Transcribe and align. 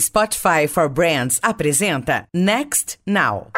Spotify 0.00 0.68
for 0.68 0.88
Brands 0.88 1.40
apresenta 1.42 2.24
Next 2.32 2.98
Now. 3.06 3.48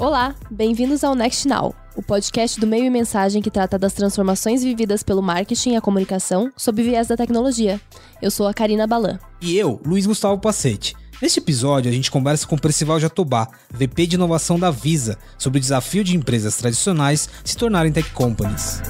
Olá, 0.00 0.34
bem-vindos 0.50 1.04
ao 1.04 1.14
Next 1.14 1.46
Now, 1.46 1.74
o 1.96 2.02
podcast 2.02 2.58
do 2.58 2.66
Meio 2.66 2.84
e 2.84 2.90
Mensagem 2.90 3.40
que 3.40 3.50
trata 3.50 3.78
das 3.78 3.92
transformações 3.92 4.62
vividas 4.62 5.02
pelo 5.02 5.22
marketing 5.22 5.72
e 5.72 5.76
a 5.76 5.80
comunicação 5.80 6.52
sob 6.56 6.82
viés 6.82 7.06
da 7.06 7.16
tecnologia. 7.16 7.80
Eu 8.20 8.30
sou 8.30 8.46
a 8.48 8.54
Karina 8.54 8.86
Balan. 8.86 9.18
E 9.40 9.56
eu, 9.56 9.80
Luiz 9.84 10.06
Gustavo 10.06 10.40
Pacete. 10.40 10.94
Neste 11.22 11.38
episódio, 11.38 11.90
a 11.90 11.94
gente 11.94 12.10
conversa 12.10 12.46
com 12.46 12.56
o 12.56 12.60
Percival 12.60 12.98
Jatobá, 12.98 13.48
VP 13.70 14.06
de 14.06 14.16
Inovação 14.16 14.58
da 14.58 14.70
Visa, 14.70 15.16
sobre 15.38 15.58
o 15.58 15.60
desafio 15.60 16.02
de 16.02 16.16
empresas 16.16 16.56
tradicionais 16.56 17.28
se 17.44 17.56
tornarem 17.56 17.92
tech 17.92 18.10
companies. 18.10 18.82